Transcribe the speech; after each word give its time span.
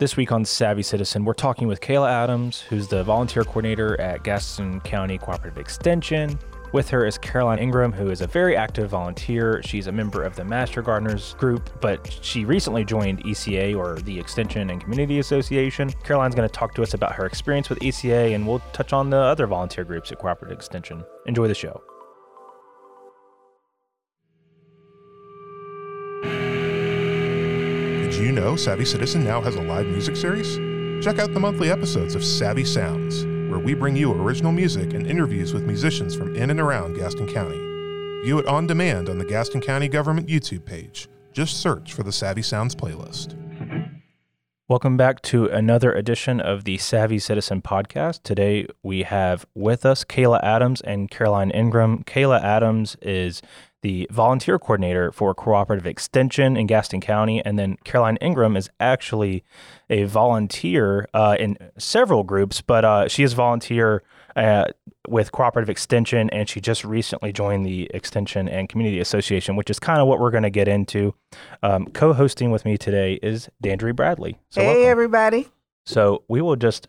This 0.00 0.16
week 0.16 0.32
on 0.32 0.44
Savvy 0.44 0.82
Citizen, 0.82 1.24
we're 1.24 1.34
talking 1.34 1.68
with 1.68 1.80
Kayla 1.80 2.10
Adams, 2.10 2.62
who's 2.62 2.88
the 2.88 3.04
volunteer 3.04 3.44
coordinator 3.44 3.98
at 4.00 4.24
Gaston 4.24 4.80
County 4.80 5.18
Cooperative 5.18 5.56
Extension. 5.56 6.36
With 6.72 6.88
her 6.88 7.06
is 7.06 7.16
Caroline 7.16 7.60
Ingram, 7.60 7.92
who 7.92 8.10
is 8.10 8.20
a 8.20 8.26
very 8.26 8.56
active 8.56 8.90
volunteer. 8.90 9.62
She's 9.62 9.86
a 9.86 9.92
member 9.92 10.24
of 10.24 10.34
the 10.34 10.44
Master 10.44 10.82
Gardeners 10.82 11.34
group, 11.34 11.70
but 11.80 12.12
she 12.22 12.44
recently 12.44 12.84
joined 12.84 13.22
ECA 13.22 13.76
or 13.78 14.00
the 14.00 14.18
Extension 14.18 14.68
and 14.70 14.80
Community 14.80 15.20
Association. 15.20 15.90
Caroline's 16.02 16.34
going 16.34 16.48
to 16.48 16.52
talk 16.52 16.74
to 16.74 16.82
us 16.82 16.94
about 16.94 17.12
her 17.12 17.24
experience 17.24 17.68
with 17.70 17.78
ECA, 17.78 18.34
and 18.34 18.44
we'll 18.44 18.58
touch 18.72 18.92
on 18.92 19.10
the 19.10 19.16
other 19.16 19.46
volunteer 19.46 19.84
groups 19.84 20.10
at 20.10 20.18
Cooperative 20.18 20.58
Extension. 20.58 21.04
Enjoy 21.26 21.46
the 21.46 21.54
show. 21.54 21.80
You 28.24 28.32
know 28.32 28.56
Savvy 28.56 28.86
Citizen 28.86 29.22
now 29.22 29.42
has 29.42 29.54
a 29.56 29.60
live 29.60 29.84
music 29.86 30.16
series? 30.16 30.56
Check 31.04 31.18
out 31.18 31.34
the 31.34 31.40
monthly 31.40 31.70
episodes 31.70 32.14
of 32.14 32.24
Savvy 32.24 32.64
Sounds, 32.64 33.26
where 33.50 33.58
we 33.58 33.74
bring 33.74 33.94
you 33.94 34.12
original 34.12 34.50
music 34.50 34.94
and 34.94 35.06
interviews 35.06 35.52
with 35.52 35.64
musicians 35.64 36.16
from 36.16 36.34
in 36.34 36.48
and 36.48 36.58
around 36.58 36.94
Gaston 36.94 37.30
County. 37.30 37.58
View 38.24 38.38
it 38.38 38.46
on 38.46 38.66
demand 38.66 39.10
on 39.10 39.18
the 39.18 39.26
Gaston 39.26 39.60
County 39.60 39.88
Government 39.88 40.26
YouTube 40.26 40.64
page. 40.64 41.06
Just 41.34 41.60
search 41.60 41.92
for 41.92 42.02
the 42.02 42.12
Savvy 42.12 42.40
Sounds 42.40 42.74
playlist. 42.74 43.36
Welcome 44.68 44.96
back 44.96 45.20
to 45.22 45.44
another 45.48 45.92
edition 45.92 46.40
of 46.40 46.64
the 46.64 46.78
Savvy 46.78 47.18
Citizen 47.18 47.60
podcast. 47.60 48.22
Today 48.22 48.66
we 48.82 49.02
have 49.02 49.44
with 49.54 49.84
us 49.84 50.02
Kayla 50.02 50.42
Adams 50.42 50.80
and 50.80 51.10
Caroline 51.10 51.50
Ingram. 51.50 52.02
Kayla 52.04 52.42
Adams 52.42 52.96
is 53.02 53.42
the 53.84 54.08
volunteer 54.10 54.58
coordinator 54.58 55.12
for 55.12 55.34
Cooperative 55.34 55.86
Extension 55.86 56.56
in 56.56 56.66
Gaston 56.66 57.02
County, 57.02 57.44
and 57.44 57.58
then 57.58 57.76
Caroline 57.84 58.16
Ingram 58.16 58.56
is 58.56 58.70
actually 58.80 59.44
a 59.90 60.04
volunteer 60.04 61.06
uh, 61.12 61.36
in 61.38 61.58
several 61.76 62.24
groups, 62.24 62.62
but 62.62 62.82
uh, 62.82 63.08
she 63.08 63.22
is 63.22 63.34
a 63.34 63.36
volunteer 63.36 64.02
uh, 64.36 64.64
with 65.06 65.32
Cooperative 65.32 65.68
Extension, 65.68 66.30
and 66.30 66.48
she 66.48 66.62
just 66.62 66.82
recently 66.82 67.30
joined 67.30 67.66
the 67.66 67.90
Extension 67.92 68.48
and 68.48 68.70
Community 68.70 69.00
Association, 69.00 69.54
which 69.54 69.68
is 69.68 69.78
kind 69.78 70.00
of 70.00 70.08
what 70.08 70.18
we're 70.18 70.30
going 70.30 70.44
to 70.44 70.50
get 70.50 70.66
into. 70.66 71.14
Um, 71.62 71.84
co-hosting 71.88 72.50
with 72.50 72.64
me 72.64 72.78
today 72.78 73.20
is 73.22 73.50
Dandria 73.62 73.94
Bradley. 73.94 74.38
So 74.48 74.62
hey, 74.62 74.68
welcome. 74.68 74.90
everybody. 74.92 75.48
So 75.84 76.22
we 76.26 76.40
will 76.40 76.56
just 76.56 76.88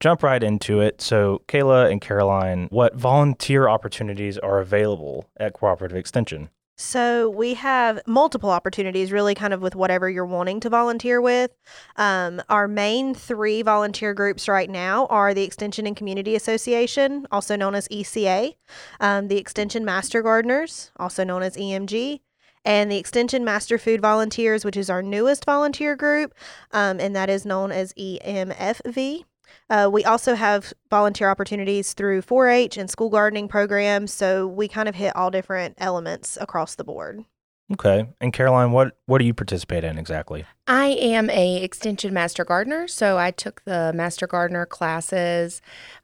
jump 0.00 0.22
right 0.22 0.42
into 0.42 0.80
it. 0.80 1.00
So, 1.00 1.42
Kayla 1.48 1.90
and 1.90 2.00
Caroline, 2.00 2.68
what 2.70 2.94
volunteer 2.94 3.68
opportunities 3.68 4.38
are 4.38 4.60
available 4.60 5.28
at 5.38 5.54
Cooperative 5.54 5.96
Extension? 5.96 6.50
So 6.76 7.30
we 7.30 7.54
have 7.54 8.00
multiple 8.04 8.50
opportunities, 8.50 9.12
really, 9.12 9.36
kind 9.36 9.54
of 9.54 9.62
with 9.62 9.76
whatever 9.76 10.10
you're 10.10 10.26
wanting 10.26 10.58
to 10.60 10.70
volunteer 10.70 11.20
with. 11.20 11.52
Um, 11.96 12.42
our 12.48 12.66
main 12.66 13.14
three 13.14 13.62
volunteer 13.62 14.12
groups 14.12 14.48
right 14.48 14.68
now 14.68 15.06
are 15.06 15.32
the 15.32 15.44
Extension 15.44 15.86
and 15.86 15.96
Community 15.96 16.34
Association, 16.34 17.28
also 17.30 17.54
known 17.54 17.76
as 17.76 17.86
ECA, 17.88 18.56
um, 18.98 19.28
the 19.28 19.38
Extension 19.38 19.84
Master 19.84 20.20
Gardeners, 20.20 20.90
also 20.96 21.22
known 21.22 21.44
as 21.44 21.56
EMG, 21.56 22.20
and 22.64 22.90
the 22.90 22.98
Extension 22.98 23.44
Master 23.44 23.78
Food 23.78 24.00
Volunteers, 24.00 24.64
which 24.64 24.76
is 24.76 24.90
our 24.90 25.02
newest 25.02 25.44
volunteer 25.44 25.94
group, 25.94 26.34
um, 26.72 26.98
and 26.98 27.14
that 27.14 27.30
is 27.30 27.46
known 27.46 27.70
as 27.70 27.92
EMFV. 27.92 29.24
Uh, 29.70 29.88
we 29.92 30.04
also 30.04 30.34
have 30.34 30.72
volunteer 30.90 31.30
opportunities 31.30 31.92
through 31.92 32.22
4 32.22 32.48
H 32.48 32.76
and 32.76 32.90
school 32.90 33.10
gardening 33.10 33.48
programs. 33.48 34.12
So 34.12 34.46
we 34.46 34.68
kind 34.68 34.88
of 34.88 34.94
hit 34.94 35.14
all 35.16 35.30
different 35.30 35.74
elements 35.78 36.38
across 36.40 36.74
the 36.74 36.84
board. 36.84 37.24
Okay. 37.72 38.06
And 38.20 38.32
Caroline, 38.32 38.72
what, 38.72 38.98
what 39.06 39.18
do 39.18 39.24
you 39.24 39.32
participate 39.32 39.84
in 39.84 39.96
exactly? 39.98 40.44
I 40.66 40.88
am 40.88 41.30
a 41.30 41.62
extension 41.62 42.12
master 42.12 42.44
gardener, 42.44 42.86
so 42.86 43.16
I 43.16 43.30
took 43.30 43.64
the 43.64 43.92
master 43.94 44.26
gardener 44.26 44.66
classes 44.66 45.62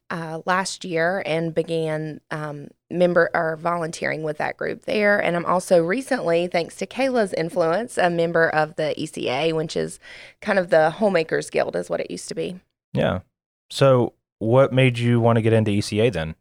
uh, 0.08 0.40
last 0.46 0.84
year 0.84 1.22
and 1.24 1.54
began 1.54 2.20
um, 2.30 2.68
member 2.90 3.30
or 3.34 3.56
volunteering 3.56 4.22
with 4.22 4.38
that 4.38 4.56
group 4.56 4.84
there. 4.84 5.22
And 5.22 5.36
I'm 5.36 5.44
also 5.44 5.84
recently, 5.84 6.46
thanks 6.46 6.76
to 6.76 6.86
Kayla's 6.86 7.32
influence, 7.34 7.98
a 7.98 8.10
member 8.10 8.48
of 8.48 8.76
the 8.76 8.94
ECA, 8.98 9.52
which 9.54 9.76
is 9.76 10.00
kind 10.40 10.58
of 10.58 10.70
the 10.70 10.90
homemakers 10.90 11.50
guild, 11.50 11.76
is 11.76 11.90
what 11.90 12.00
it 12.00 12.10
used 12.10 12.28
to 12.28 12.34
be. 12.34 12.58
Yeah. 12.92 13.20
So, 13.70 14.14
what 14.38 14.72
made 14.72 14.98
you 14.98 15.20
want 15.20 15.36
to 15.36 15.42
get 15.42 15.52
into 15.52 15.70
ECA 15.70 16.12
then? 16.12 16.34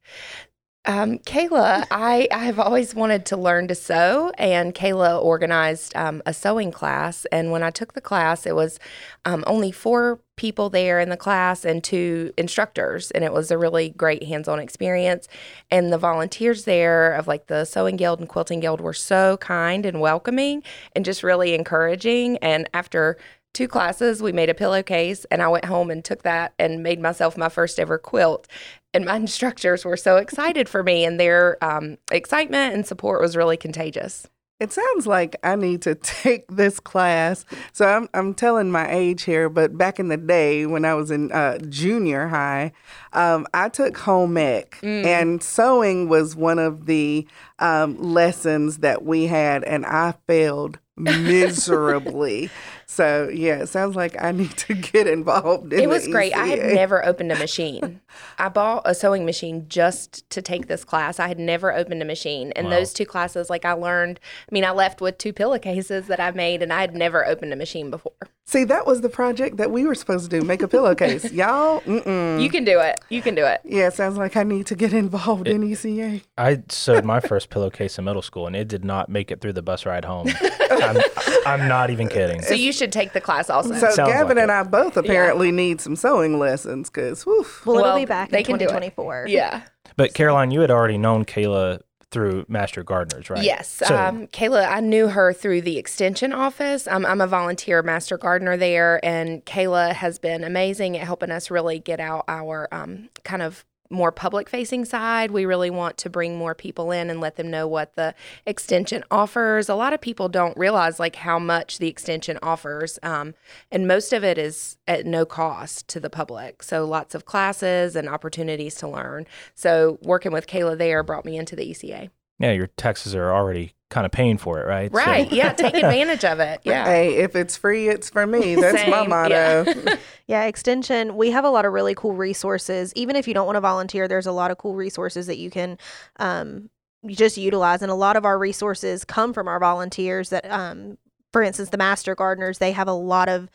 Um, 0.85 1.19
Kayla, 1.19 1.85
I, 1.91 2.27
I've 2.31 2.57
always 2.57 2.95
wanted 2.95 3.25
to 3.27 3.37
learn 3.37 3.67
to 3.67 3.75
sew, 3.75 4.31
and 4.37 4.73
Kayla 4.73 5.21
organized 5.21 5.95
um, 5.95 6.23
a 6.25 6.33
sewing 6.33 6.71
class. 6.71 7.25
And 7.31 7.51
when 7.51 7.63
I 7.63 7.69
took 7.69 7.93
the 7.93 8.01
class, 8.01 8.45
it 8.45 8.55
was 8.55 8.79
um, 9.25 9.43
only 9.45 9.71
four 9.71 10.19
people 10.37 10.69
there 10.69 11.01
in 11.01 11.09
the 11.09 11.17
class 11.17 11.65
and 11.65 11.83
two 11.83 12.33
instructors, 12.37 13.11
and 13.11 13.25
it 13.25 13.33
was 13.33 13.51
a 13.51 13.57
really 13.57 13.89
great 13.89 14.23
hands-on 14.23 14.57
experience. 14.57 15.27
And 15.69 15.91
the 15.91 15.97
volunteers 15.97 16.63
there 16.63 17.13
of 17.13 17.27
like 17.27 17.47
the 17.47 17.65
sewing 17.65 17.97
guild 17.97 18.19
and 18.19 18.29
quilting 18.29 18.61
guild 18.61 18.79
were 18.79 18.93
so 18.93 19.35
kind 19.37 19.85
and 19.85 19.99
welcoming, 19.99 20.63
and 20.95 21.03
just 21.03 21.23
really 21.23 21.53
encouraging. 21.53 22.37
And 22.37 22.69
after 22.73 23.17
two 23.53 23.67
classes. 23.67 24.21
We 24.21 24.31
made 24.31 24.49
a 24.49 24.53
pillowcase, 24.53 25.25
and 25.25 25.41
I 25.41 25.47
went 25.47 25.65
home 25.65 25.89
and 25.91 26.03
took 26.03 26.23
that 26.23 26.53
and 26.59 26.83
made 26.83 26.99
myself 26.99 27.37
my 27.37 27.49
first 27.49 27.79
ever 27.79 27.97
quilt. 27.97 28.47
And 28.93 29.05
my 29.05 29.15
instructors 29.17 29.85
were 29.85 29.97
so 29.97 30.17
excited 30.17 30.69
for 30.69 30.83
me, 30.83 31.05
and 31.05 31.19
their 31.19 31.63
um, 31.63 31.97
excitement 32.11 32.73
and 32.73 32.85
support 32.85 33.21
was 33.21 33.35
really 33.35 33.57
contagious. 33.57 34.27
It 34.59 34.73
sounds 34.73 35.07
like 35.07 35.37
I 35.41 35.55
need 35.55 35.81
to 35.83 35.95
take 35.95 36.45
this 36.49 36.79
class. 36.79 37.45
So 37.71 37.87
I'm 37.87 38.09
I'm 38.13 38.33
telling 38.33 38.71
my 38.71 38.91
age 38.91 39.23
here, 39.23 39.49
but 39.49 39.77
back 39.77 39.99
in 39.99 40.09
the 40.09 40.17
day 40.17 40.65
when 40.65 40.85
I 40.85 40.93
was 40.95 41.11
in 41.11 41.31
uh, 41.31 41.59
junior 41.69 42.27
high, 42.27 42.73
um, 43.13 43.47
I 43.53 43.69
took 43.69 43.97
home 43.97 44.37
ec, 44.37 44.77
mm. 44.81 45.05
and 45.05 45.41
sewing 45.41 46.09
was 46.09 46.35
one 46.35 46.59
of 46.59 46.85
the 46.85 47.25
um, 47.59 47.97
lessons 48.01 48.79
that 48.79 49.03
we 49.03 49.27
had, 49.27 49.63
and 49.63 49.85
I 49.85 50.15
failed 50.27 50.79
miserably. 50.99 52.49
So 52.85 53.29
yeah, 53.31 53.61
it 53.61 53.67
sounds 53.67 53.95
like 53.95 54.21
I 54.21 54.31
need 54.31 54.57
to 54.57 54.73
get 54.73 55.07
involved 55.07 55.71
in 55.73 55.79
It 55.79 55.89
was 55.89 56.07
great. 56.07 56.35
I 56.35 56.47
had 56.47 56.73
never 56.73 57.05
opened 57.05 57.31
a 57.31 57.37
machine. 57.37 58.01
I 58.37 58.49
bought 58.49 58.81
a 58.85 58.93
sewing 58.93 59.25
machine 59.25 59.65
just 59.69 60.29
to 60.31 60.41
take 60.41 60.67
this 60.67 60.83
class. 60.83 61.19
I 61.19 61.27
had 61.27 61.39
never 61.39 61.73
opened 61.73 62.01
a 62.01 62.05
machine. 62.05 62.51
And 62.55 62.65
wow. 62.65 62.71
those 62.71 62.93
two 62.93 63.05
classes, 63.05 63.49
like 63.49 63.63
I 63.63 63.73
learned, 63.73 64.19
I 64.49 64.53
mean, 64.53 64.65
I 64.65 64.71
left 64.71 65.01
with 65.01 65.17
two 65.17 65.33
pillowcases 65.33 66.07
that 66.07 66.19
I 66.19 66.31
made 66.31 66.61
and 66.61 66.73
I 66.73 66.81
had 66.81 66.95
never 66.95 67.25
opened 67.25 67.53
a 67.53 67.55
machine 67.55 67.89
before. 67.89 68.13
See, 68.49 68.63
that 68.63 68.87
was 68.87 69.01
the 69.01 69.09
project 69.09 69.57
that 69.57 69.69
we 69.69 69.85
were 69.85 69.93
supposed 69.93 70.31
to 70.31 70.39
do, 70.39 70.43
make 70.43 70.63
a 70.63 70.67
pillowcase. 70.67 71.31
Y'all, 71.31 71.81
mm-mm. 71.81 72.41
You 72.41 72.49
can 72.49 72.63
do 72.63 72.79
it. 72.79 72.99
You 73.07 73.21
can 73.21 73.35
do 73.35 73.45
it. 73.45 73.61
Yeah, 73.63 73.89
sounds 73.89 74.17
like 74.17 74.35
I 74.35 74.41
need 74.41 74.65
to 74.65 74.75
get 74.75 74.91
involved 74.91 75.47
it, 75.47 75.53
in 75.53 75.61
ECA. 75.61 76.23
I 76.35 76.63
sewed 76.67 77.05
my 77.05 77.19
first 77.19 77.51
pillowcase 77.51 77.99
in 77.99 78.05
middle 78.05 78.23
school 78.23 78.47
and 78.47 78.55
it 78.55 78.67
did 78.67 78.83
not 78.83 79.07
make 79.07 79.29
it 79.29 79.39
through 79.39 79.53
the 79.53 79.61
bus 79.61 79.85
ride 79.85 80.03
home. 80.03 80.29
I'm, 80.71 80.97
I'm, 81.45 81.67
not 81.67 81.91
even 81.91 82.07
kidding. 82.07 82.41
So 82.41 82.55
you 82.55 82.73
should 82.73 82.91
take 82.91 83.13
the 83.13 83.21
class 83.21 83.51
also. 83.51 83.75
So 83.75 83.91
Sounds 83.91 84.09
Gavin 84.09 84.37
like 84.37 84.41
and 84.41 84.51
I 84.51 84.63
both 84.63 84.97
apparently 84.97 85.49
yeah. 85.49 85.55
need 85.55 85.79
some 85.79 85.95
sewing 85.95 86.39
lessons 86.39 86.89
because, 86.89 87.27
well, 87.27 87.45
well, 87.65 87.77
it'll 87.77 87.97
be 87.97 88.05
back 88.05 88.33
in 88.33 88.43
2024. 88.43 89.27
Yeah. 89.29 89.61
But 89.95 90.15
Caroline, 90.15 90.49
you 90.49 90.61
had 90.61 90.71
already 90.71 90.97
known 90.97 91.23
Kayla 91.23 91.81
through 92.11 92.45
Master 92.47 92.83
Gardeners, 92.83 93.29
right? 93.29 93.43
Yes. 93.43 93.67
So, 93.67 93.95
um, 93.95 94.27
Kayla, 94.27 94.67
I 94.67 94.79
knew 94.79 95.07
her 95.07 95.31
through 95.31 95.61
the 95.61 95.77
extension 95.77 96.33
office. 96.33 96.87
Um, 96.87 97.05
I'm 97.05 97.21
a 97.21 97.27
volunteer 97.27 97.83
Master 97.83 98.17
Gardener 98.17 98.57
there, 98.57 99.03
and 99.03 99.45
Kayla 99.45 99.93
has 99.93 100.17
been 100.17 100.43
amazing 100.43 100.97
at 100.97 101.05
helping 101.05 101.31
us 101.31 101.51
really 101.51 101.79
get 101.79 101.99
out 101.99 102.25
our 102.27 102.67
um, 102.71 103.09
kind 103.23 103.41
of 103.41 103.63
more 103.89 104.11
public 104.11 104.49
facing 104.49 104.85
side. 104.85 105.31
We 105.31 105.45
really 105.45 105.69
want 105.69 105.97
to 105.97 106.09
bring 106.09 106.37
more 106.37 106.53
people 106.53 106.91
in 106.91 107.09
and 107.09 107.19
let 107.19 107.35
them 107.35 107.49
know 107.49 107.67
what 107.67 107.95
the 107.95 108.13
extension 108.45 109.03
offers. 109.09 109.69
A 109.69 109.75
lot 109.75 109.93
of 109.93 110.01
people 110.01 110.29
don't 110.29 110.57
realize 110.57 110.99
like 110.99 111.15
how 111.17 111.39
much 111.39 111.79
the 111.79 111.87
extension 111.87 112.37
offers, 112.43 112.99
um, 113.03 113.33
and 113.71 113.87
most 113.87 114.13
of 114.13 114.23
it 114.23 114.37
is 114.37 114.77
at 114.87 115.05
no 115.05 115.25
cost 115.25 115.87
to 115.89 115.99
the 115.99 116.09
public. 116.09 116.61
So 116.63 116.85
lots 116.85 117.15
of 117.15 117.25
classes 117.25 117.95
and 117.95 118.07
opportunities 118.07 118.75
to 118.75 118.87
learn. 118.87 119.25
So 119.55 119.97
working 120.01 120.31
with 120.31 120.47
Kayla 120.47 120.77
there 120.77 121.03
brought 121.03 121.25
me 121.25 121.37
into 121.37 121.55
the 121.55 121.69
ECA. 121.69 122.09
Yeah, 122.39 122.51
your 122.51 122.67
taxes 122.67 123.13
are 123.15 123.33
already 123.33 123.73
kind 123.89 124.05
of 124.05 124.11
paying 124.11 124.37
for 124.37 124.59
it, 124.61 124.67
right? 124.67 124.91
Right. 124.91 125.29
So. 125.29 125.35
Yeah. 125.35 125.53
Take 125.53 125.73
advantage 125.83 126.23
of 126.23 126.39
it. 126.39 126.61
Yeah. 126.63 126.85
Hey, 126.85 127.15
if 127.15 127.35
it's 127.35 127.57
free, 127.57 127.89
it's 127.89 128.09
for 128.09 128.25
me. 128.25 128.55
That's 128.55 128.89
my 128.89 129.07
motto. 129.07 129.63
Yeah. 129.65 129.95
yeah. 130.27 130.43
Extension, 130.45 131.17
we 131.17 131.31
have 131.31 131.43
a 131.43 131.49
lot 131.49 131.65
of 131.65 131.73
really 131.73 131.95
cool 131.95 132.13
resources. 132.13 132.93
Even 132.95 133.15
if 133.15 133.27
you 133.27 133.33
don't 133.33 133.45
want 133.45 133.55
to 133.55 133.61
volunteer, 133.61 134.07
there's 134.07 134.27
a 134.27 134.31
lot 134.31 134.51
of 134.51 134.57
cool 134.57 134.75
resources 134.75 135.27
that 135.27 135.37
you 135.37 135.49
can 135.49 135.77
um, 136.17 136.69
just 137.07 137.37
utilize. 137.37 137.81
And 137.81 137.91
a 137.91 137.95
lot 137.95 138.15
of 138.15 138.25
our 138.25 138.37
resources 138.37 139.03
come 139.03 139.33
from 139.33 139.47
our 139.47 139.59
volunteers 139.59 140.29
that, 140.29 140.49
um, 140.49 140.97
for 141.33 141.41
instance, 141.41 141.69
the 141.69 141.77
master 141.77 142.15
gardeners, 142.15 142.59
they 142.59 142.71
have 142.71 142.87
a 142.87 142.93
lot 142.93 143.27
of 143.27 143.49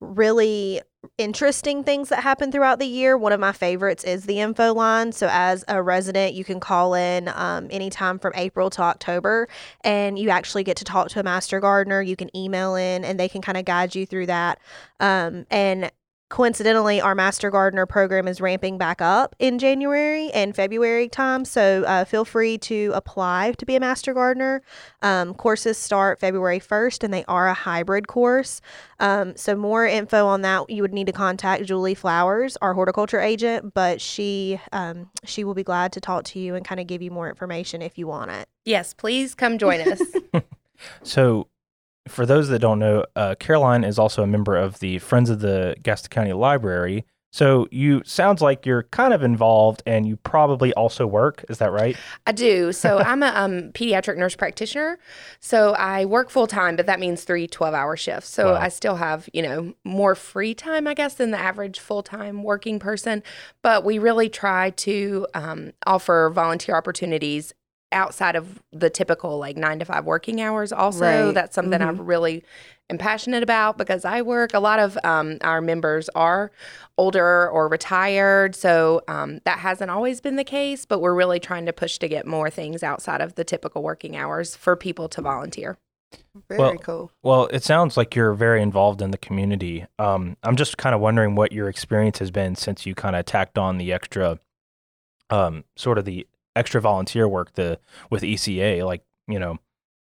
really 0.00 0.80
interesting 1.18 1.84
things 1.84 2.08
that 2.08 2.22
happen 2.22 2.52
throughout 2.52 2.78
the 2.78 2.86
year. 2.86 3.16
One 3.16 3.32
of 3.32 3.40
my 3.40 3.52
favorites 3.52 4.04
is 4.04 4.24
the 4.24 4.40
info 4.40 4.74
line. 4.74 5.12
So, 5.12 5.28
as 5.30 5.64
a 5.68 5.82
resident, 5.82 6.34
you 6.34 6.44
can 6.44 6.60
call 6.60 6.94
in 6.94 7.28
um, 7.34 7.68
anytime 7.70 8.18
from 8.18 8.32
April 8.36 8.70
to 8.70 8.82
October, 8.82 9.48
and 9.82 10.18
you 10.18 10.30
actually 10.30 10.64
get 10.64 10.76
to 10.78 10.84
talk 10.84 11.08
to 11.10 11.20
a 11.20 11.22
master 11.22 11.60
gardener. 11.60 12.02
You 12.02 12.16
can 12.16 12.34
email 12.36 12.74
in, 12.74 13.04
and 13.04 13.18
they 13.18 13.28
can 13.28 13.42
kind 13.42 13.58
of 13.58 13.64
guide 13.64 13.94
you 13.94 14.06
through 14.06 14.26
that. 14.26 14.58
Um, 15.00 15.46
and 15.50 15.90
coincidentally, 16.34 17.00
our 17.00 17.14
Master 17.14 17.48
Gardener 17.48 17.86
program 17.86 18.26
is 18.26 18.40
ramping 18.40 18.76
back 18.76 19.00
up 19.00 19.36
in 19.38 19.56
January 19.56 20.32
and 20.32 20.52
February 20.52 21.08
time. 21.08 21.44
So 21.44 21.84
uh, 21.84 22.04
feel 22.04 22.24
free 22.24 22.58
to 22.58 22.90
apply 22.92 23.52
to 23.56 23.64
be 23.64 23.76
a 23.76 23.80
Master 23.80 24.12
Gardener. 24.12 24.60
Um, 25.00 25.34
courses 25.34 25.78
start 25.78 26.18
February 26.18 26.58
1st 26.58 27.04
and 27.04 27.14
they 27.14 27.24
are 27.26 27.46
a 27.46 27.54
hybrid 27.54 28.08
course. 28.08 28.60
Um, 28.98 29.36
so, 29.36 29.54
more 29.54 29.86
info 29.86 30.26
on 30.26 30.42
that, 30.42 30.68
you 30.70 30.82
would 30.82 30.92
need 30.92 31.06
to 31.06 31.12
contact 31.12 31.66
Julie 31.66 31.94
Flowers, 31.94 32.56
our 32.60 32.74
horticulture 32.74 33.20
agent, 33.20 33.72
but 33.72 34.00
she 34.00 34.60
um, 34.72 35.10
she 35.24 35.44
will 35.44 35.54
be 35.54 35.64
glad 35.64 35.92
to 35.92 36.00
talk 36.00 36.24
to 36.24 36.40
you 36.40 36.56
and 36.56 36.64
kind 36.64 36.80
of 36.80 36.88
give 36.88 37.00
you 37.00 37.12
more 37.12 37.28
information 37.28 37.80
if 37.80 37.96
you 37.96 38.08
want 38.08 38.32
it. 38.32 38.48
Yes, 38.64 38.92
please 38.92 39.36
come 39.36 39.56
join 39.56 39.80
us. 39.80 40.00
So, 41.02 41.48
for 42.08 42.26
those 42.26 42.48
that 42.48 42.58
don't 42.58 42.78
know, 42.78 43.04
uh, 43.16 43.34
Caroline 43.38 43.84
is 43.84 43.98
also 43.98 44.22
a 44.22 44.26
member 44.26 44.56
of 44.56 44.78
the 44.80 44.98
Friends 44.98 45.30
of 45.30 45.40
the 45.40 45.74
Gaston 45.82 46.10
County 46.10 46.32
Library. 46.32 47.04
So 47.32 47.66
you 47.72 48.00
sounds 48.04 48.40
like 48.40 48.64
you're 48.64 48.84
kind 48.84 49.12
of 49.12 49.24
involved, 49.24 49.82
and 49.86 50.06
you 50.06 50.14
probably 50.14 50.72
also 50.74 51.04
work. 51.04 51.44
Is 51.48 51.58
that 51.58 51.72
right? 51.72 51.96
I 52.28 52.30
do. 52.30 52.70
So 52.70 52.98
I'm 53.04 53.24
a 53.24 53.32
um, 53.34 53.72
pediatric 53.72 54.16
nurse 54.16 54.36
practitioner. 54.36 55.00
So 55.40 55.72
I 55.72 56.04
work 56.04 56.30
full 56.30 56.46
time, 56.46 56.76
but 56.76 56.86
that 56.86 57.00
means 57.00 57.24
three 57.24 57.48
12 57.48 57.74
hour 57.74 57.96
shifts. 57.96 58.28
So 58.28 58.52
Wow. 58.52 58.60
I 58.60 58.68
still 58.68 58.94
have, 58.94 59.28
you 59.32 59.42
know, 59.42 59.74
more 59.82 60.14
free 60.14 60.54
time, 60.54 60.86
I 60.86 60.94
guess, 60.94 61.14
than 61.14 61.32
the 61.32 61.38
average 61.40 61.80
full 61.80 62.04
time 62.04 62.44
working 62.44 62.78
person. 62.78 63.20
But 63.62 63.84
we 63.84 63.98
really 63.98 64.28
try 64.28 64.70
to 64.70 65.26
um, 65.34 65.72
offer 65.86 66.30
volunteer 66.32 66.76
opportunities 66.76 67.52
outside 67.94 68.36
of 68.36 68.60
the 68.72 68.90
typical 68.90 69.38
like 69.38 69.56
nine 69.56 69.78
to 69.78 69.84
five 69.86 70.04
working 70.04 70.40
hours 70.40 70.72
also 70.72 71.00
Right. 71.26 71.32
that's 71.34 71.54
something 71.54 71.80
i 71.80 71.88
really 71.90 72.44
am 72.90 72.98
passionate 72.98 73.42
about 73.42 73.78
because 73.78 74.04
i 74.04 74.20
work 74.20 74.52
a 74.52 74.58
lot 74.60 74.78
of 74.78 74.98
um, 75.04 75.38
our 75.42 75.60
members 75.62 76.08
are 76.10 76.50
older 76.98 77.48
or 77.48 77.68
retired 77.68 78.54
so 78.54 79.00
um, 79.08 79.40
that 79.44 79.58
hasn't 79.60 79.90
always 79.90 80.20
been 80.20 80.36
the 80.36 80.44
case 80.44 80.84
but 80.84 81.00
we're 81.00 81.14
really 81.14 81.40
trying 81.40 81.64
to 81.66 81.72
push 81.72 81.98
to 81.98 82.08
get 82.08 82.26
more 82.26 82.50
things 82.50 82.82
outside 82.82 83.20
of 83.22 83.36
the 83.36 83.44
typical 83.44 83.82
working 83.82 84.16
hours 84.16 84.54
for 84.54 84.76
people 84.76 85.08
to 85.08 85.22
volunteer 85.22 85.78
Very 86.48 86.58
Well, 86.60 86.78
cool. 86.78 87.10
Well, 87.22 87.46
it 87.52 87.64
sounds 87.64 87.96
like 87.96 88.14
you're 88.14 88.34
very 88.34 88.60
involved 88.62 89.00
in 89.02 89.10
the 89.10 89.18
community. 89.18 89.86
Um, 89.98 90.36
I'm 90.44 90.54
just 90.56 90.76
kind 90.78 90.94
of 90.94 91.00
wondering 91.00 91.34
what 91.34 91.50
your 91.52 91.68
experience 91.68 92.18
has 92.20 92.30
been 92.30 92.54
since 92.54 92.86
you 92.86 92.94
kind 92.94 93.16
of 93.16 93.24
tacked 93.24 93.58
on 93.58 93.78
the 93.78 93.92
extra, 93.92 94.38
um, 95.30 95.64
sort 95.76 95.98
of 95.98 96.04
the 96.04 96.26
extra 96.56 96.80
volunteer 96.80 97.28
work 97.28 97.54
the 97.54 97.78
with 98.10 98.22
ECA. 98.22 98.84
Like, 98.84 99.02
you 99.28 99.38
know, 99.38 99.58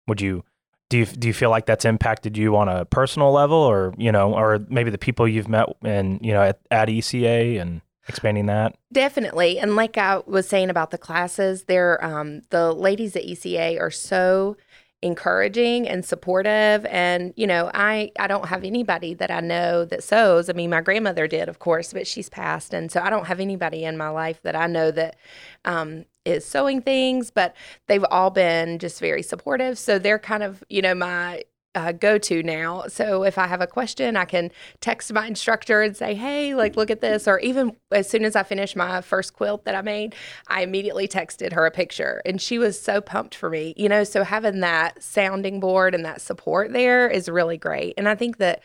would 0.06 0.20
you 0.20 0.44
do 0.88 0.98
you 0.98 1.06
do 1.06 1.28
you 1.28 1.34
feel 1.34 1.50
like 1.50 1.66
that's 1.66 1.84
impacted 1.84 2.36
you 2.36 2.56
on 2.56 2.68
a 2.68 2.84
personal 2.84 3.32
level, 3.32 3.58
or 3.58 3.94
you 3.98 4.10
know, 4.10 4.34
or 4.34 4.58
maybe 4.68 4.90
the 4.90 4.98
people 4.98 5.28
you've 5.28 5.48
met 5.48 5.68
and 5.82 6.24
you 6.24 6.32
know 6.32 6.42
at, 6.42 6.60
at 6.70 6.88
ECA 6.88 7.60
and 7.60 7.82
expanding 8.08 8.46
that? 8.46 8.76
Definitely. 8.92 9.58
And 9.58 9.76
like 9.76 9.98
I 9.98 10.18
was 10.26 10.48
saying 10.48 10.70
about 10.70 10.90
the 10.90 10.98
classes, 10.98 11.64
they're 11.64 12.02
um, 12.02 12.42
the 12.50 12.72
ladies 12.72 13.14
at 13.16 13.24
ECA 13.24 13.80
are 13.80 13.90
so 13.90 14.56
encouraging 15.02 15.88
and 15.88 16.04
supportive. 16.04 16.84
And 16.86 17.32
you 17.36 17.46
know 17.46 17.70
i 17.72 18.10
i 18.18 18.26
don't 18.26 18.48
have 18.48 18.64
anybody 18.64 19.14
that 19.14 19.30
i 19.30 19.40
know 19.40 19.84
that 19.84 20.02
sews. 20.02 20.50
I 20.50 20.52
mean 20.54 20.70
my 20.70 20.80
grandmother 20.80 21.26
did 21.28 21.48
of 21.48 21.60
course 21.60 21.92
but 21.92 22.06
she's 22.06 22.28
passed. 22.28 22.74
And 22.74 22.90
so 22.90 23.00
i 23.00 23.10
don't 23.10 23.26
have 23.26 23.40
anybody 23.40 23.84
in 23.84 23.96
my 23.96 24.08
life 24.08 24.42
that 24.42 24.56
i 24.56 24.66
know 24.66 24.90
that 24.90 25.16
um, 25.64 26.04
is 26.24 26.44
sewing 26.44 26.82
things 26.82 27.30
but 27.30 27.54
they've 27.86 28.04
all 28.10 28.30
been 28.30 28.78
just 28.78 28.98
very 29.00 29.22
supportive. 29.22 29.78
So 29.78 29.98
they're 29.98 30.18
kind 30.18 30.42
of 30.42 30.64
you 30.68 30.82
know 30.82 30.94
my 30.94 31.44
uh, 31.75 31.93
go 31.93 32.19
to 32.19 32.43
now. 32.43 32.85
So 32.88 33.25
if 33.25 33.38
I 33.38 33.47
have 33.47 33.61
a 33.61 33.67
question, 33.67 34.17
I 34.17 34.25
can 34.25 34.50
text 34.81 35.12
my 35.12 35.26
instructor 35.26 35.82
and 35.82 35.97
say, 35.97 36.15
hey, 36.15 36.55
like, 36.55 36.76
look 36.76 36.91
at 36.91 37.00
this. 37.00 37.29
Or 37.29 37.38
even 37.41 37.76
as 37.93 38.09
soon 38.09 38.25
as 38.25 38.35
I 38.35 38.43
finished 38.43 38.75
my 38.75 39.00
first 39.00 39.35
quilt 39.35 39.65
that 39.65 39.75
I 39.75 39.82
made, 39.82 40.15
I 40.49 40.62
immediately 40.62 41.06
texted 41.06 41.53
her 41.53 41.67
a 41.67 41.70
picture 41.70 42.23
and 42.25 42.41
she 42.41 42.59
was 42.59 42.81
so 42.81 43.00
pumped 43.00 43.35
for 43.35 43.50
me. 43.50 43.75
You 43.76 43.88
know, 43.88 44.05
so 44.05 44.25
having 44.25 44.61
that 44.61 45.03
sounding 45.03 45.61
board 45.61 45.94
and 45.94 46.05
that 46.05 46.20
support 46.20 46.73
there 46.73 47.09
is 47.09 47.29
really 47.29 47.59
great. 47.59 47.94
And 47.97 48.09
I 48.09 48.15
think 48.15 48.38
that 48.38 48.62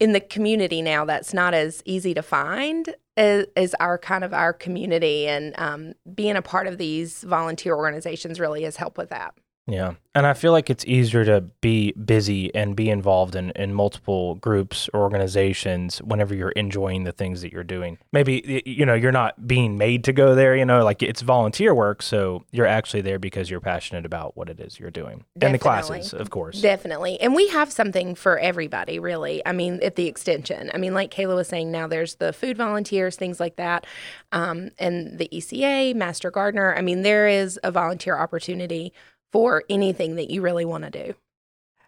in 0.00 0.12
the 0.12 0.20
community 0.20 0.82
now, 0.82 1.04
that's 1.04 1.32
not 1.32 1.54
as 1.54 1.82
easy 1.84 2.14
to 2.14 2.22
find 2.22 2.94
is, 3.16 3.74
our 3.78 3.98
kind 3.98 4.24
of 4.24 4.32
our 4.32 4.52
community 4.52 5.28
and 5.28 5.54
um, 5.58 5.92
being 6.14 6.36
a 6.36 6.42
part 6.42 6.66
of 6.66 6.78
these 6.78 7.22
volunteer 7.22 7.76
organizations 7.76 8.40
really 8.40 8.62
has 8.62 8.76
helped 8.76 8.98
with 8.98 9.10
that. 9.10 9.34
Yeah. 9.66 9.94
And 10.14 10.26
I 10.26 10.34
feel 10.34 10.52
like 10.52 10.68
it's 10.68 10.84
easier 10.84 11.24
to 11.24 11.40
be 11.40 11.92
busy 11.92 12.54
and 12.54 12.76
be 12.76 12.90
involved 12.90 13.34
in, 13.34 13.50
in 13.52 13.72
multiple 13.72 14.34
groups 14.34 14.90
or 14.92 15.00
organizations 15.00 15.98
whenever 16.02 16.34
you're 16.34 16.50
enjoying 16.50 17.04
the 17.04 17.12
things 17.12 17.40
that 17.40 17.50
you're 17.50 17.64
doing. 17.64 17.96
Maybe, 18.12 18.62
you 18.66 18.84
know, 18.84 18.92
you're 18.92 19.12
not 19.12 19.46
being 19.48 19.78
made 19.78 20.04
to 20.04 20.12
go 20.12 20.34
there, 20.34 20.54
you 20.54 20.66
know, 20.66 20.84
like 20.84 21.02
it's 21.02 21.22
volunteer 21.22 21.74
work. 21.74 22.02
So 22.02 22.44
you're 22.50 22.66
actually 22.66 23.00
there 23.00 23.18
because 23.18 23.48
you're 23.48 23.60
passionate 23.60 24.04
about 24.04 24.36
what 24.36 24.50
it 24.50 24.60
is 24.60 24.78
you're 24.78 24.90
doing. 24.90 25.24
And 25.40 25.54
the 25.54 25.58
classes, 25.58 26.12
of 26.12 26.28
course. 26.28 26.60
Definitely. 26.60 27.18
And 27.20 27.34
we 27.34 27.48
have 27.48 27.72
something 27.72 28.14
for 28.14 28.38
everybody, 28.38 28.98
really. 28.98 29.40
I 29.46 29.52
mean, 29.52 29.80
at 29.82 29.96
the 29.96 30.08
extension. 30.08 30.70
I 30.74 30.78
mean, 30.78 30.92
like 30.92 31.10
Kayla 31.10 31.36
was 31.36 31.48
saying, 31.48 31.70
now 31.70 31.86
there's 31.86 32.16
the 32.16 32.34
food 32.34 32.58
volunteers, 32.58 33.16
things 33.16 33.40
like 33.40 33.56
that, 33.56 33.86
um, 34.32 34.72
and 34.78 35.18
the 35.18 35.30
ECA, 35.32 35.94
Master 35.94 36.30
Gardener. 36.30 36.74
I 36.74 36.82
mean, 36.82 37.00
there 37.00 37.28
is 37.28 37.58
a 37.62 37.70
volunteer 37.70 38.18
opportunity 38.18 38.92
for 39.32 39.64
anything 39.68 40.16
that 40.16 40.30
you 40.30 40.42
really 40.42 40.64
want 40.64 40.84
to 40.84 40.90
do. 40.90 41.14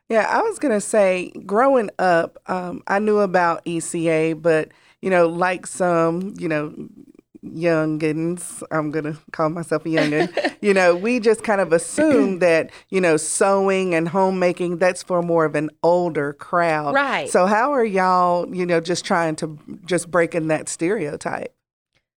Yeah, 0.08 0.26
I 0.28 0.42
was 0.42 0.58
gonna 0.58 0.80
say, 0.80 1.32
growing 1.46 1.90
up, 1.98 2.38
um, 2.46 2.82
I 2.86 2.98
knew 2.98 3.18
about 3.18 3.64
ECA, 3.64 4.40
but 4.40 4.68
you 5.00 5.10
know, 5.10 5.28
like 5.28 5.66
some, 5.66 6.34
you 6.38 6.48
know, 6.48 6.74
youngins, 7.42 8.62
I'm 8.70 8.90
gonna 8.90 9.16
call 9.32 9.48
myself 9.48 9.86
a 9.86 9.88
youngin. 9.88 10.56
you 10.60 10.74
know, 10.74 10.94
we 10.94 11.20
just 11.20 11.42
kind 11.42 11.60
of 11.60 11.72
assume 11.72 12.40
that 12.40 12.70
you 12.90 13.00
know, 13.00 13.16
sewing 13.16 13.94
and 13.94 14.08
homemaking 14.08 14.76
that's 14.76 15.02
for 15.02 15.22
more 15.22 15.46
of 15.46 15.54
an 15.54 15.70
older 15.82 16.34
crowd. 16.34 16.94
Right. 16.94 17.30
So, 17.30 17.46
how 17.46 17.72
are 17.72 17.84
y'all, 17.84 18.54
you 18.54 18.66
know, 18.66 18.80
just 18.80 19.06
trying 19.06 19.36
to 19.36 19.58
just 19.86 20.10
breaking 20.10 20.48
that 20.48 20.68
stereotype? 20.68 21.54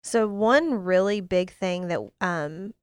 So 0.04 0.28
one 0.28 0.84
really 0.84 1.22
big 1.22 1.50
thing 1.50 1.88
that 1.88 2.00
um 2.20 2.74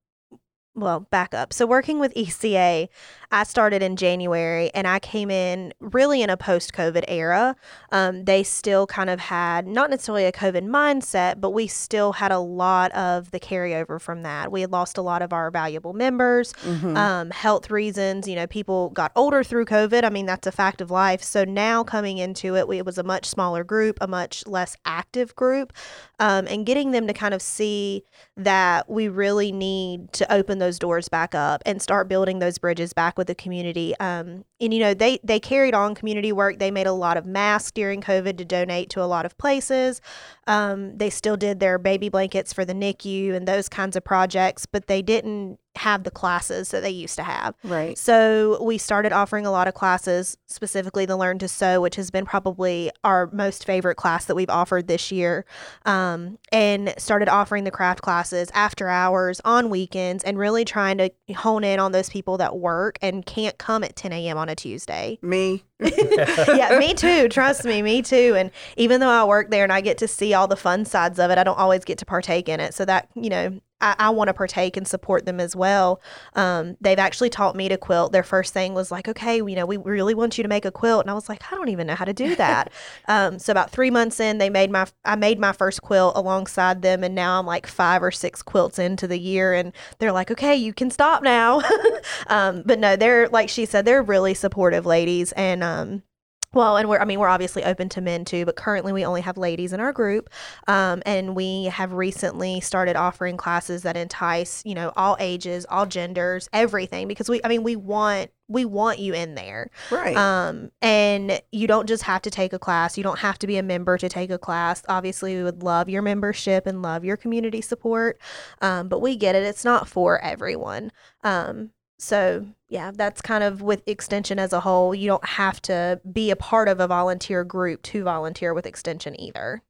well, 0.81 1.01
back 1.11 1.33
up. 1.33 1.53
So 1.53 1.65
working 1.65 1.99
with 1.99 2.13
ECA, 2.15 2.89
I 3.33 3.43
started 3.45 3.81
in 3.81 3.95
January 3.95 4.69
and 4.73 4.85
I 4.85 4.99
came 4.99 5.31
in 5.31 5.73
really 5.79 6.21
in 6.21 6.29
a 6.29 6.35
post-COVID 6.35 7.05
era. 7.07 7.55
Um, 7.93 8.25
they 8.25 8.43
still 8.43 8.85
kind 8.87 9.09
of 9.09 9.21
had 9.21 9.65
not 9.67 9.89
necessarily 9.89 10.25
a 10.25 10.33
COVID 10.33 10.67
mindset, 10.67 11.39
but 11.39 11.51
we 11.51 11.67
still 11.67 12.11
had 12.11 12.31
a 12.33 12.39
lot 12.39 12.91
of 12.91 13.31
the 13.31 13.39
carryover 13.39 14.01
from 14.01 14.23
that. 14.23 14.51
We 14.51 14.59
had 14.61 14.71
lost 14.71 14.97
a 14.97 15.01
lot 15.01 15.21
of 15.21 15.31
our 15.31 15.49
valuable 15.49 15.93
members, 15.93 16.51
Mhm. 16.65 16.97
um, 16.97 17.29
health 17.31 17.71
reasons. 17.71 18.27
You 18.27 18.35
know, 18.35 18.47
people 18.47 18.89
got 18.89 19.13
older 19.15 19.43
through 19.45 19.65
COVID. 19.65 20.03
I 20.03 20.09
mean, 20.09 20.25
that's 20.25 20.45
a 20.47 20.51
fact 20.51 20.81
of 20.81 20.91
life. 20.91 21.23
So 21.23 21.45
now 21.45 21.83
coming 21.85 22.17
into 22.17 22.57
it, 22.57 22.67
we, 22.67 22.79
it 22.79 22.85
was 22.85 22.97
a 22.97 23.03
much 23.03 23.25
smaller 23.27 23.63
group, 23.63 23.97
a 24.01 24.07
much 24.07 24.45
less 24.45 24.75
active 24.83 25.33
group, 25.37 25.71
um, 26.19 26.47
and 26.47 26.65
getting 26.65 26.91
them 26.91 27.07
to 27.07 27.13
kind 27.13 27.33
of 27.33 27.41
see 27.41 28.03
that 28.35 28.89
we 28.89 29.07
really 29.07 29.51
need 29.53 30.11
to 30.13 30.29
open 30.33 30.59
those 30.59 30.70
doors 30.79 31.09
back 31.09 31.33
up 31.33 31.61
and 31.65 31.81
start 31.81 32.07
building 32.07 32.39
those 32.39 32.57
bridges 32.57 32.93
back 32.93 33.17
with 33.17 33.27
the 33.27 33.35
community. 33.35 33.95
Um, 33.99 34.45
and 34.59 34.73
you 34.73 34.79
know, 34.79 34.93
they 34.93 35.19
they 35.23 35.39
carried 35.39 35.73
on 35.73 35.95
community 35.95 36.31
work. 36.31 36.59
They 36.59 36.71
made 36.71 36.87
a 36.87 36.91
lot 36.91 37.17
of 37.17 37.25
masks 37.25 37.71
during 37.71 38.01
COVID 38.01 38.37
to 38.37 38.45
donate 38.45 38.89
to 38.91 39.01
a 39.01 39.05
lot 39.05 39.25
of 39.25 39.37
places. 39.37 40.01
Um, 40.47 40.97
they 40.97 41.09
still 41.09 41.37
did 41.37 41.59
their 41.59 41.77
baby 41.77 42.09
blankets 42.09 42.51
for 42.53 42.65
the 42.65 42.73
NICU 42.73 43.33
and 43.33 43.47
those 43.47 43.69
kinds 43.69 43.95
of 43.95 44.03
projects, 44.03 44.65
but 44.65 44.87
they 44.87 45.01
didn't 45.01 45.59
have 45.75 46.03
the 46.03 46.11
classes 46.11 46.71
that 46.71 46.81
they 46.81 46.89
used 46.89 47.15
to 47.15 47.23
have. 47.23 47.55
Right. 47.63 47.97
So 47.97 48.61
we 48.63 48.77
started 48.77 49.11
offering 49.11 49.45
a 49.45 49.51
lot 49.51 49.67
of 49.67 49.73
classes, 49.73 50.37
specifically 50.47 51.05
the 51.05 51.15
Learn 51.15 51.39
to 51.39 51.47
Sew, 51.47 51.81
which 51.81 51.95
has 51.95 52.11
been 52.11 52.25
probably 52.25 52.91
our 53.03 53.29
most 53.31 53.65
favorite 53.65 53.95
class 53.95 54.25
that 54.25 54.35
we've 54.35 54.49
offered 54.49 54.87
this 54.87 55.11
year. 55.11 55.45
Um, 55.85 56.37
and 56.51 56.93
started 56.97 57.29
offering 57.29 57.63
the 57.63 57.71
craft 57.71 58.01
classes 58.01 58.49
after 58.53 58.89
hours 58.89 59.41
on 59.45 59.69
weekends 59.69 60.23
and 60.23 60.37
really 60.37 60.65
trying 60.65 60.97
to 60.97 61.11
hone 61.35 61.63
in 61.63 61.79
on 61.79 61.91
those 61.91 62.09
people 62.09 62.37
that 62.37 62.57
work 62.57 62.97
and 63.01 63.25
can't 63.25 63.57
come 63.57 63.83
at 63.83 63.95
10 63.95 64.11
a.m. 64.13 64.37
on 64.37 64.49
a 64.49 64.55
Tuesday. 64.55 65.17
Me, 65.21 65.63
yeah, 65.79 66.77
me 66.79 66.93
too. 66.93 67.29
Trust 67.29 67.65
me, 67.65 67.81
me 67.81 68.01
too. 68.01 68.35
And 68.37 68.51
even 68.77 68.99
though 68.99 69.09
I 69.09 69.23
work 69.23 69.49
there 69.49 69.63
and 69.63 69.73
I 69.73 69.81
get 69.81 69.97
to 69.99 70.07
see 70.07 70.33
all 70.33 70.47
the 70.47 70.55
fun 70.55 70.85
sides 70.85 71.17
of 71.17 71.31
it, 71.31 71.37
I 71.37 71.43
don't 71.43 71.57
always 71.57 71.85
get 71.85 71.97
to 71.99 72.05
partake 72.05 72.49
in 72.49 72.59
it. 72.59 72.73
So 72.73 72.85
that, 72.85 73.09
you 73.15 73.29
know, 73.29 73.59
I, 73.81 73.95
I 73.97 74.09
want 74.09 74.27
to 74.27 74.33
partake 74.33 74.77
and 74.77 74.87
support 74.87 75.25
them 75.25 75.39
as 75.39 75.55
well. 75.55 76.01
Um, 76.35 76.77
they've 76.79 76.99
actually 76.99 77.29
taught 77.29 77.55
me 77.55 77.69
to 77.69 77.77
quilt. 77.77 78.11
Their 78.11 78.23
first 78.23 78.53
thing 78.53 78.73
was 78.73 78.91
like, 78.91 79.07
okay, 79.07 79.37
you 79.37 79.55
know, 79.55 79.65
we 79.65 79.77
really 79.77 80.13
want 80.13 80.37
you 80.37 80.43
to 80.43 80.47
make 80.47 80.65
a 80.65 80.71
quilt. 80.71 81.01
And 81.01 81.11
I 81.11 81.13
was 81.13 81.27
like, 81.27 81.41
I 81.51 81.55
don't 81.55 81.69
even 81.69 81.87
know 81.87 81.95
how 81.95 82.05
to 82.05 82.13
do 82.13 82.35
that. 82.37 82.71
um, 83.07 83.39
so 83.39 83.51
about 83.51 83.71
three 83.71 83.91
months 83.91 84.19
in, 84.19 84.37
they 84.37 84.49
made 84.49 84.71
my, 84.71 84.87
I 85.03 85.15
made 85.15 85.39
my 85.39 85.51
first 85.51 85.81
quilt 85.81 86.15
alongside 86.15 86.81
them. 86.81 87.03
And 87.03 87.15
now 87.15 87.39
I'm 87.39 87.45
like 87.45 87.67
five 87.67 88.03
or 88.03 88.11
six 88.11 88.41
quilts 88.41 88.79
into 88.79 89.07
the 89.07 89.19
year. 89.19 89.53
And 89.53 89.73
they're 89.99 90.11
like, 90.11 90.31
okay, 90.31 90.55
you 90.55 90.73
can 90.73 90.91
stop 90.91 91.23
now. 91.23 91.61
um, 92.27 92.63
but 92.65 92.79
no, 92.79 92.95
they're, 92.95 93.27
like 93.29 93.49
she 93.49 93.65
said, 93.65 93.85
they're 93.85 94.03
really 94.03 94.33
supportive 94.33 94.85
ladies. 94.85 95.31
And, 95.33 95.63
um, 95.63 96.03
well, 96.53 96.75
and 96.77 96.89
we're, 96.89 96.99
I 96.99 97.05
mean, 97.05 97.19
we're 97.19 97.29
obviously 97.29 97.63
open 97.63 97.87
to 97.89 98.01
men 98.01 98.25
too, 98.25 98.45
but 98.45 98.57
currently 98.57 98.91
we 98.91 99.05
only 99.05 99.21
have 99.21 99.37
ladies 99.37 99.71
in 99.71 99.79
our 99.79 99.93
group. 99.93 100.29
Um, 100.67 101.01
and 101.05 101.35
we 101.35 101.65
have 101.65 101.93
recently 101.93 102.59
started 102.59 102.97
offering 102.97 103.37
classes 103.37 103.83
that 103.83 103.95
entice, 103.95 104.61
you 104.65 104.75
know, 104.75 104.91
all 104.97 105.15
ages, 105.19 105.65
all 105.69 105.85
genders, 105.85 106.49
everything, 106.51 107.07
because 107.07 107.29
we, 107.29 107.39
I 107.43 107.47
mean, 107.47 107.63
we 107.63 107.77
want, 107.77 108.31
we 108.49 108.65
want 108.65 108.99
you 108.99 109.13
in 109.13 109.35
there. 109.35 109.69
Right. 109.89 110.17
Um, 110.17 110.71
and 110.81 111.41
you 111.53 111.67
don't 111.67 111.87
just 111.87 112.03
have 112.03 112.21
to 112.23 112.29
take 112.29 112.51
a 112.51 112.59
class. 112.59 112.97
You 112.97 113.03
don't 113.03 113.19
have 113.19 113.39
to 113.39 113.47
be 113.47 113.55
a 113.55 113.63
member 113.63 113.97
to 113.97 114.09
take 114.09 114.29
a 114.29 114.37
class. 114.37 114.83
Obviously, 114.89 115.37
we 115.37 115.43
would 115.43 115.63
love 115.63 115.87
your 115.87 116.01
membership 116.01 116.67
and 116.67 116.81
love 116.81 117.05
your 117.05 117.15
community 117.15 117.61
support. 117.61 118.19
Um, 118.61 118.89
but 118.89 118.99
we 118.99 119.15
get 119.15 119.35
it. 119.35 119.43
It's 119.43 119.63
not 119.63 119.87
for 119.87 120.19
everyone. 120.19 120.91
Um, 121.23 121.69
so, 122.01 122.47
yeah, 122.67 122.89
that's 122.91 123.21
kind 123.21 123.43
of 123.43 123.61
with 123.61 123.83
Extension 123.87 124.39
as 124.39 124.53
a 124.53 124.59
whole. 124.59 124.95
You 124.95 125.05
don't 125.05 125.23
have 125.23 125.61
to 125.63 126.01
be 126.11 126.31
a 126.31 126.35
part 126.35 126.67
of 126.67 126.79
a 126.79 126.87
volunteer 126.87 127.43
group 127.43 127.83
to 127.83 128.03
volunteer 128.03 128.55
with 128.55 128.65
Extension 128.65 129.19
either. 129.21 129.61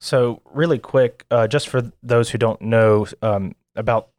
So, 0.00 0.40
really 0.44 0.78
quick, 0.78 1.26
uh, 1.32 1.48
just 1.48 1.68
for 1.68 1.90
those 2.00 2.30
who 2.30 2.38
don't 2.38 2.62
know 2.62 3.08
um, 3.22 3.56
about 3.74 4.10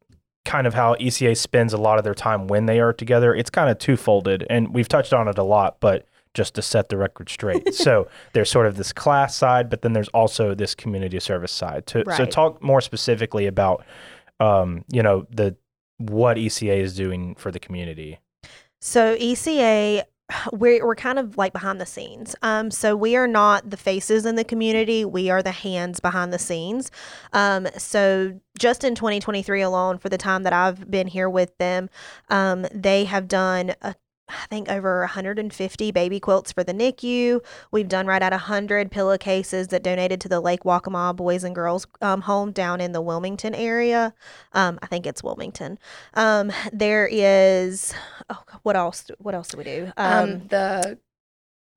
kind 0.44 0.68
of 0.68 0.74
how 0.74 0.96
ECA 0.96 1.38
spends 1.38 1.72
a 1.72 1.78
lot 1.78 1.98
of 1.98 2.04
their 2.04 2.14
time 2.14 2.48
when 2.48 2.66
they 2.66 2.82
are 2.82 2.92
together, 2.92 3.34
it's 3.34 3.50
kind 3.50 3.70
of 3.70 3.80
twofolded. 3.80 4.46
And 4.50 4.74
we've 4.74 4.90
touched 4.90 5.14
on 5.14 5.30
it 5.30 5.38
a 5.38 5.44
lot, 5.44 5.78
but 5.80 6.06
just 6.34 6.56
to 6.56 6.62
set 6.62 6.90
the 6.90 6.98
record 6.98 7.30
straight. 7.30 7.74
so, 7.74 8.10
there's 8.34 8.52
sort 8.52 8.68
of 8.68 8.76
this 8.76 8.92
class 8.92 9.34
side, 9.34 9.70
but 9.70 9.82
then 9.82 9.94
there's 9.94 10.10
also 10.10 10.54
this 10.54 10.76
community 10.76 11.22
service 11.22 11.54
side. 11.54 11.86
To, 11.88 12.04
So, 12.18 12.26
talk 12.26 12.62
more 12.62 12.82
specifically 12.82 13.48
about, 13.48 13.86
um, 14.42 14.84
you 14.92 15.02
know, 15.02 15.26
the 15.30 15.56
what 16.00 16.38
ECA 16.38 16.80
is 16.80 16.96
doing 16.96 17.36
for 17.36 17.52
the 17.52 17.60
community. 17.60 18.20
So 18.82 19.16
ECA, 19.18 20.04
we're 20.54 20.86
we're 20.86 20.96
kind 20.96 21.20
of 21.20 21.38
like 21.38 21.54
behind 21.54 21.82
the 21.82 21.86
scenes. 21.86 22.36
Um, 22.42 22.72
so 22.72 22.96
we 22.96 23.16
are 23.16 23.28
not 23.28 23.70
the 23.70 23.78
faces 23.78 24.26
in 24.26 24.36
the 24.36 24.44
community. 24.44 25.04
We 25.06 25.30
are 25.30 25.44
the 25.44 25.52
hands 25.52 26.00
behind 26.00 26.32
the 26.32 26.40
scenes. 26.40 26.90
Um, 27.34 27.68
so 27.78 28.40
just 28.58 28.84
in 28.84 28.96
2023 28.96 29.62
alone, 29.62 29.98
for 29.98 30.10
the 30.10 30.18
time 30.18 30.44
that 30.44 30.54
I've 30.54 30.90
been 30.90 31.08
here 31.08 31.30
with 31.30 31.58
them, 31.58 31.90
um, 32.30 32.66
they 32.74 33.06
have 33.06 33.28
done. 33.28 33.76
A, 33.82 33.96
I 34.30 34.48
think 34.48 34.70
over 34.70 35.02
150 35.02 35.92
baby 35.92 36.20
quilts 36.20 36.52
for 36.52 36.64
the 36.64 36.74
NICU. 36.74 37.44
We've 37.72 37.88
done 37.88 38.08
right 38.08 38.22
at 38.22 38.32
100 38.32 38.92
pillowcases 38.92 39.70
that 39.70 39.84
donated 39.84 40.22
to 40.22 40.30
the 40.30 40.40
Lake 40.40 40.64
Waccamaw 40.64 41.16
Boys 41.16 41.44
and 41.44 41.56
Girls 41.56 41.88
um, 42.02 42.22
Home 42.22 42.52
down 42.52 42.82
in 42.82 42.92
the 42.92 43.02
Wilmington 43.02 43.56
area. 43.56 44.14
Um, 44.54 44.80
I 44.82 44.88
think 44.88 45.06
it's 45.06 45.24
Wilmington. 45.24 45.80
Um, 46.14 46.52
there 46.72 47.08
is 47.12 47.94
oh, 48.30 48.44
what 48.64 48.76
else? 48.76 49.10
What 49.18 49.36
else 49.36 49.50
do 49.50 49.58
we 49.58 49.64
do? 49.64 49.92
Um, 49.98 50.48
the 50.48 50.98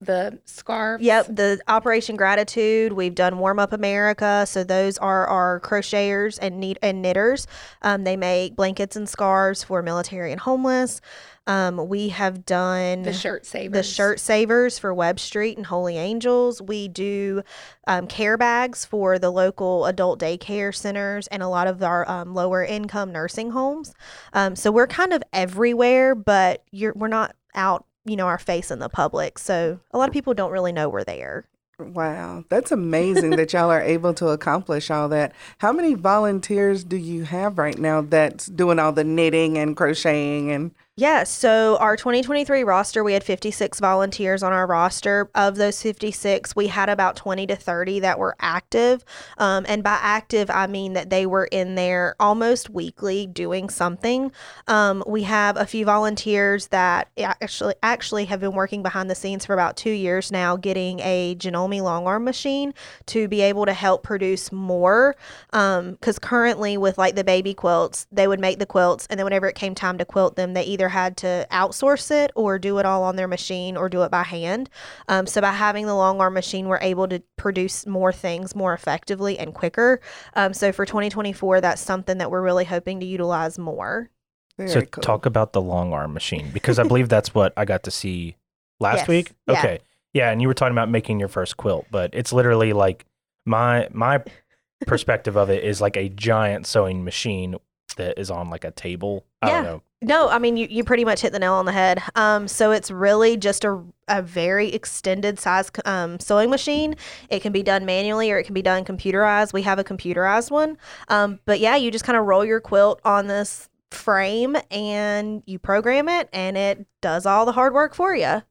the 0.03 0.39
scarves. 0.45 1.03
Yep, 1.03 1.27
the 1.29 1.61
Operation 1.69 2.17
Gratitude. 2.17 2.93
We've 2.93 3.15
done 3.15 3.39
Warm 3.39 3.59
Up 3.59 3.73
America. 3.73 4.45
So 4.47 4.65
those 4.65 4.99
are 4.99 5.27
our 5.27 5.61
crocheters 5.61 6.39
and 6.43 6.61
knit 6.61 6.79
and 6.83 7.01
knitters. 7.01 7.47
Um, 7.83 8.05
they 8.05 8.17
make 8.17 8.57
blankets 8.57 8.97
and 8.97 9.09
scarves 9.09 9.63
for 9.63 9.83
military 9.83 10.33
and 10.33 10.41
homeless. 10.41 11.01
Um, 11.47 11.89
we 11.89 12.11
have 12.11 12.47
done 12.47 13.03
The 13.03 13.13
shirt 13.13 13.45
savers. 13.45 13.73
the 13.73 13.83
shirt 13.83 14.21
savers 14.21 14.79
for 14.79 14.95
Webb 14.95 15.19
Street 15.19 15.57
and 15.57 15.67
Holy 15.67 15.99
Angels. 15.99 16.63
We 16.63 16.87
do 16.87 17.43
um, 17.89 18.07
care 18.07 18.39
bags 18.39 18.85
for 18.85 19.19
the 19.19 19.31
local 19.31 19.87
adult 19.87 20.21
daycare 20.21 20.75
centers 20.75 21.27
and 21.27 21.43
a 21.43 21.49
lot 21.49 21.67
of 21.67 21.83
our 21.83 22.09
um, 22.09 22.33
lower 22.33 22.65
income 22.65 23.11
nursing 23.11 23.51
homes. 23.51 23.93
Um, 24.33 24.55
so 24.55 24.71
we're 24.71 24.87
kind 24.87 25.13
of 25.13 25.23
everywhere, 25.33 26.15
but 26.15 26.63
you're 26.71 26.93
we're 26.95 27.09
not 27.09 27.35
out, 27.57 27.87
you 28.05 28.15
know, 28.15 28.27
our 28.29 28.39
face 28.39 28.71
in 28.71 28.79
the 28.79 28.89
public. 28.89 29.39
So 29.39 29.81
a 29.91 29.99
lot 29.99 30.09
of 30.09 30.13
people 30.13 30.35
don't 30.35 30.53
really 30.53 30.73
know 30.73 30.89
we're 30.89 31.03
there. 31.05 31.47
Wow, 31.79 32.45
that's 32.49 32.71
amazing 32.71 33.31
that 33.31 33.53
y'all 33.53 33.71
are 33.71 33.83
able 33.83 34.15
to 34.15 34.29
accomplish 34.29 34.89
all 34.91 35.09
that. 35.09 35.33
How 35.59 35.73
many 35.73 35.95
volunteers 35.95 36.85
do 36.85 36.97
you 36.97 37.25
have 37.25 37.59
right 37.59 37.77
now 37.77 38.03
that's 38.03 38.47
doing 38.47 38.79
all 38.79 38.93
the 38.93 39.03
knitting 39.03 39.59
and 39.59 39.77
crocheting 39.77 40.53
and 40.53 40.71
Yeah, 40.95 41.25
so 41.25 41.79
our 41.79 41.97
2023 41.97 42.65
roster, 42.65 43.03
we 43.03 43.15
had 43.15 43.25
56 43.25 43.81
volunteers 43.81 44.43
on 44.43 44.53
our 44.53 44.67
roster. 44.67 45.31
Of 45.35 45.57
those 45.57 45.81
56, 45.81 46.55
we 46.55 46.67
had 46.67 46.91
about 46.91 47.17
20 47.17 47.47
to 47.47 47.57
30 47.57 48.01
that 48.01 48.19
were 48.19 48.37
active. 48.41 49.03
Um, 49.39 49.65
and 49.67 49.83
by 49.83 49.99
active, 50.03 50.51
I 50.51 50.67
mean 50.67 50.93
that 50.93 51.09
they 51.09 51.25
were 51.25 51.47
in 51.47 51.77
there 51.77 52.15
almost 52.21 52.69
weekly 52.69 53.27
doing 53.27 53.71
something. 53.71 54.33
Um, 54.69 55.03
we 55.07 55.23
have 55.23 55.57
a 55.57 55.65
few 55.65 55.87
volunteers 55.87 56.67
that 56.69 57.09
actually 57.17 57.75
actually 57.83 58.27
have 58.27 58.41
been 58.41 58.53
working 58.53 58.83
behind 58.83 59.09
the 59.09 59.15
scenes 59.15 59.47
for 59.47 59.55
about 59.55 59.79
two 59.79 59.93
years 59.93 60.31
now, 60.31 60.57
getting 60.57 61.01
a 61.01 61.35
Janome 61.37 61.81
long 61.81 62.07
arm 62.07 62.25
machine 62.25 62.75
to 63.07 63.29
be 63.29 63.41
able 63.41 63.65
to 63.65 63.73
help 63.73 64.03
produce 64.03 64.53
more. 64.53 65.17
Because 65.51 66.19
currently, 66.19 66.77
with 66.77 66.99
like 66.99 67.15
the 67.15 67.25
baby 67.25 67.55
quilts, 67.55 68.07
they 68.13 68.29
would 68.29 68.41
make 68.41 68.59
the 68.59 68.67
quilts, 68.67 69.07
and 69.09 69.19
then 69.19 69.25
whenever 69.25 69.49
it 69.49 69.55
came 69.55 69.75
time 69.75 69.97
to 69.97 70.05
quilt 70.05 70.37
them, 70.37 70.53
they 70.53 70.65
either 70.65 70.82
had 70.89 71.17
to 71.19 71.47
outsource 71.51 72.11
it 72.11 72.31
or 72.35 72.59
do 72.59 72.79
it 72.79 72.87
all 72.87 73.03
on 73.05 73.17
their 73.17 73.29
machine 73.29 73.77
or 73.77 73.89
do 73.89 74.03
it 74.03 74.11
by 74.11 74.23
hand. 74.23 74.71
Um, 75.09 75.27
so 75.27 75.41
by 75.41 75.53
having 75.53 75.87
the 75.87 75.95
long 75.95 76.21
arm 76.21 76.35
machine, 76.35 76.69
we're 76.69 76.79
able 76.81 77.09
to 77.09 77.23
produce 77.37 77.87
more 77.87 78.13
things 78.13 78.55
more 78.55 78.73
effectively 78.75 79.39
and 79.39 79.55
quicker. 79.55 80.01
Um, 80.35 80.55
so 80.55 80.73
for 80.73 80.85
2024, 80.87 81.61
that's 81.61 81.81
something 81.83 82.19
that 82.19 82.31
we're 82.31 82.43
really 82.43 82.65
hoping 82.65 83.01
to 83.01 83.07
utilize 83.07 83.59
more. 83.59 84.11
very 84.59 84.71
so 84.71 84.83
cool. 84.83 85.03
talk 85.03 85.27
about 85.27 85.53
the 85.53 85.61
long 85.63 85.93
arm 85.93 86.13
machine 86.13 86.51
because 86.53 86.79
I 86.79 86.83
believe 86.85 87.09
that's 87.09 87.35
what 87.35 87.53
I 87.57 87.65
got 87.65 87.83
to 87.85 87.91
see 87.91 88.37
last 88.81 88.99
Yes. 88.99 89.09
week. 89.09 89.33
Yeah. 89.47 89.59
Okay. 89.59 89.79
Yeah, 90.15 90.31
and 90.31 90.43
you 90.43 90.49
were 90.49 90.55
talking 90.55 90.73
about 90.75 90.91
making 90.91 91.19
your 91.21 91.29
first 91.29 91.57
quilt, 91.57 91.87
but 91.91 92.11
it's 92.13 92.33
literally 92.35 92.73
like 92.75 93.07
my 93.47 93.89
my 93.93 94.23
perspective 94.87 95.37
of 95.37 95.49
it 95.49 95.65
is 95.65 95.81
like 95.81 95.97
a 95.97 96.09
giant 96.11 96.67
sewing 96.67 97.03
machine 97.05 97.57
that 97.95 98.19
is 98.19 98.31
on 98.31 98.51
like 98.51 98.65
a 98.65 98.71
table. 98.71 99.25
I 99.41 99.47
don't 99.49 99.65
Yeah. 99.65 99.71
know. 99.71 99.83
No, 100.05 100.29
I 100.29 100.39
mean 100.41 100.57
you, 100.57 100.67
you 100.69 100.83
pretty 100.83 101.05
much 101.05 101.21
hit 101.21 101.33
the 101.33 101.39
nail 101.39 101.55
on 101.55 101.65
the 101.65 101.71
head. 101.73 102.03
Um, 102.17 102.49
so 102.49 102.73
it's 102.73 102.91
really 102.91 103.37
just 103.37 103.65
a, 103.65 103.85
a 104.09 104.21
very 104.21 104.69
extended 104.73 105.39
size 105.39 105.71
um, 105.85 106.19
sewing 106.19 106.51
machine. 106.51 106.97
It 107.31 107.41
can 107.41 107.53
be 107.53 107.63
done 107.63 107.87
manually 107.87 108.33
or 108.33 108.39
it 108.39 108.45
can 108.45 108.55
be 108.55 108.63
done 108.63 108.85
computerized. 108.85 109.53
We 109.53 109.63
have 109.63 109.79
a 109.79 109.85
computerized 109.85 110.51
one. 110.51 110.77
Um, 111.07 111.39
but 111.45 111.61
yeah, 111.61 111.77
you 111.77 111.93
just 111.93 112.05
kind 112.05 112.19
of 112.19 112.25
roll 112.27 112.45
your 112.45 112.61
quilt 112.61 113.01
on 113.05 113.29
this 113.29 113.69
frame 113.93 114.57
and 114.73 115.43
you 115.47 115.59
program 115.61 116.09
it, 116.09 116.29
and 116.33 116.57
it 116.57 116.87
does 117.01 117.25
all 117.27 117.45
the 117.47 117.53
hard 117.53 117.73
work 117.75 117.95
for 117.95 118.17
you. 118.17 118.43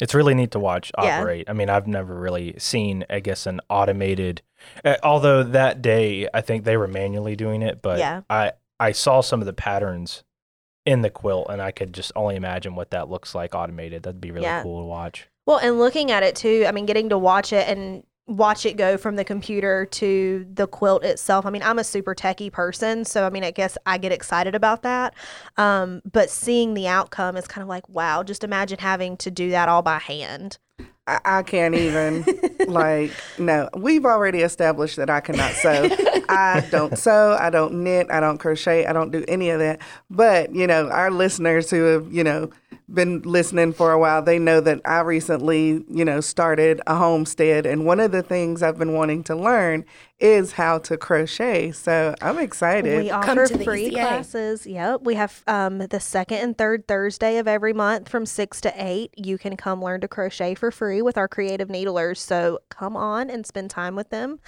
It's 0.00 0.14
really 0.14 0.32
neat 0.32 0.52
to 0.52 0.58
watch 0.58 0.90
Yeah. 1.02 1.18
operate. 1.20 1.44
I 1.50 1.52
mean, 1.52 1.68
I've 1.68 1.86
never 1.86 2.14
really 2.14 2.54
seen, 2.56 3.04
I 3.10 3.20
guess, 3.20 3.44
an 3.46 3.60
automated. 3.68 4.40
Uh, 4.82 4.96
although 5.02 5.42
that 5.42 5.82
day, 5.82 6.26
I 6.32 6.40
think 6.40 6.64
they 6.64 6.78
were 6.78 6.88
manually 6.88 7.36
doing 7.36 7.60
it, 7.60 7.82
but 7.82 7.98
Yeah. 7.98 8.22
I 8.30 8.52
I 8.80 8.92
saw 8.92 9.20
some 9.20 9.40
of 9.40 9.46
the 9.46 9.52
patterns 9.52 10.24
in 10.86 11.02
the 11.02 11.10
quilt, 11.10 11.46
and 11.50 11.60
I 11.60 11.70
could 11.70 11.92
just 11.92 12.10
only 12.16 12.34
imagine 12.34 12.74
what 12.74 12.90
that 12.90 13.08
looks 13.08 13.34
like 13.34 13.54
automated. 13.54 14.02
That'd 14.02 14.20
be 14.20 14.30
really 14.32 14.46
Yeah. 14.46 14.62
cool 14.62 14.80
to 14.80 14.86
watch. 14.86 15.28
Well, 15.46 15.58
and 15.58 15.78
looking 15.78 16.10
at 16.10 16.22
it 16.22 16.34
too, 16.34 16.64
I 16.66 16.72
mean, 16.72 16.86
getting 16.86 17.10
to 17.10 17.18
watch 17.18 17.52
it 17.52 17.68
and 17.68 18.02
watch 18.26 18.64
it 18.64 18.76
go 18.76 18.96
from 18.96 19.16
the 19.16 19.24
computer 19.24 19.84
to 19.84 20.46
the 20.54 20.66
quilt 20.66 21.04
itself. 21.04 21.44
I 21.44 21.50
mean, 21.50 21.62
I'm 21.64 21.78
a 21.80 21.84
super 21.84 22.14
techie 22.14 22.50
person, 22.52 23.04
so 23.04 23.26
I 23.26 23.30
mean, 23.30 23.42
I 23.44 23.50
guess 23.50 23.76
I 23.86 23.98
get 23.98 24.12
excited 24.12 24.54
about 24.54 24.82
that. 24.82 25.14
Um, 25.56 26.00
but 26.10 26.30
seeing 26.30 26.74
the 26.74 26.86
outcome 26.86 27.36
is 27.36 27.48
kind 27.48 27.62
of 27.62 27.68
like, 27.68 27.88
wow, 27.88 28.22
just 28.22 28.44
imagine 28.44 28.78
having 28.78 29.16
to 29.18 29.30
do 29.30 29.50
that 29.50 29.68
all 29.68 29.82
by 29.82 29.98
hand. 29.98 30.58
I, 31.10 31.38
I 31.38 31.42
can't 31.42 31.74
even 31.74 32.24
like 32.68 33.10
no. 33.38 33.68
We've 33.74 34.04
already 34.04 34.40
established 34.42 34.96
that 34.96 35.10
I 35.10 35.20
cannot 35.20 35.52
sew. 35.52 35.88
I 36.28 36.64
don't 36.70 36.96
sew. 36.96 37.36
I 37.38 37.50
don't 37.50 37.82
knit. 37.82 38.06
I 38.10 38.20
don't 38.20 38.38
crochet. 38.38 38.86
I 38.86 38.92
don't 38.92 39.10
do 39.10 39.24
any 39.26 39.50
of 39.50 39.58
that. 39.58 39.80
But 40.08 40.54
you 40.54 40.66
know, 40.66 40.88
our 40.88 41.10
listeners 41.10 41.68
who 41.70 41.82
have 41.84 42.12
you 42.12 42.22
know 42.22 42.50
been 42.92 43.22
listening 43.22 43.72
for 43.72 43.92
a 43.92 43.98
while, 43.98 44.22
they 44.22 44.38
know 44.38 44.60
that 44.60 44.80
I 44.84 45.00
recently 45.00 45.84
you 45.90 46.04
know 46.04 46.20
started 46.20 46.80
a 46.86 46.94
homestead, 46.94 47.66
and 47.66 47.84
one 47.84 47.98
of 47.98 48.12
the 48.12 48.22
things 48.22 48.62
I've 48.62 48.78
been 48.78 48.94
wanting 48.94 49.24
to 49.24 49.34
learn 49.34 49.84
is 50.20 50.52
how 50.52 50.78
to 50.78 50.96
crochet. 50.96 51.72
So 51.72 52.14
I'm 52.20 52.38
excited. 52.38 53.02
We 53.04 53.08
Come 53.08 53.38
offer 53.38 53.46
to 53.46 53.64
free 53.64 53.90
ECA. 53.90 53.92
classes. 53.92 54.66
Yep. 54.66 55.02
We 55.02 55.14
have 55.14 55.42
um, 55.46 55.78
the 55.78 56.00
second 56.00 56.38
and 56.38 56.58
third 56.58 56.86
Thursday 56.86 57.38
of 57.38 57.48
every 57.48 57.72
month 57.72 58.08
from 58.08 58.26
6 58.26 58.60
to 58.62 58.72
8. 58.76 59.14
You 59.16 59.38
can 59.38 59.56
come 59.56 59.82
learn 59.82 60.00
to 60.02 60.08
crochet 60.08 60.54
for 60.54 60.70
free 60.70 61.02
with 61.02 61.16
our 61.16 61.28
creative 61.28 61.70
needlers. 61.70 62.20
So 62.20 62.58
come 62.68 62.96
on 62.96 63.30
and 63.30 63.46
spend 63.46 63.70
time 63.70 63.96
with 63.96 64.10
them. 64.10 64.40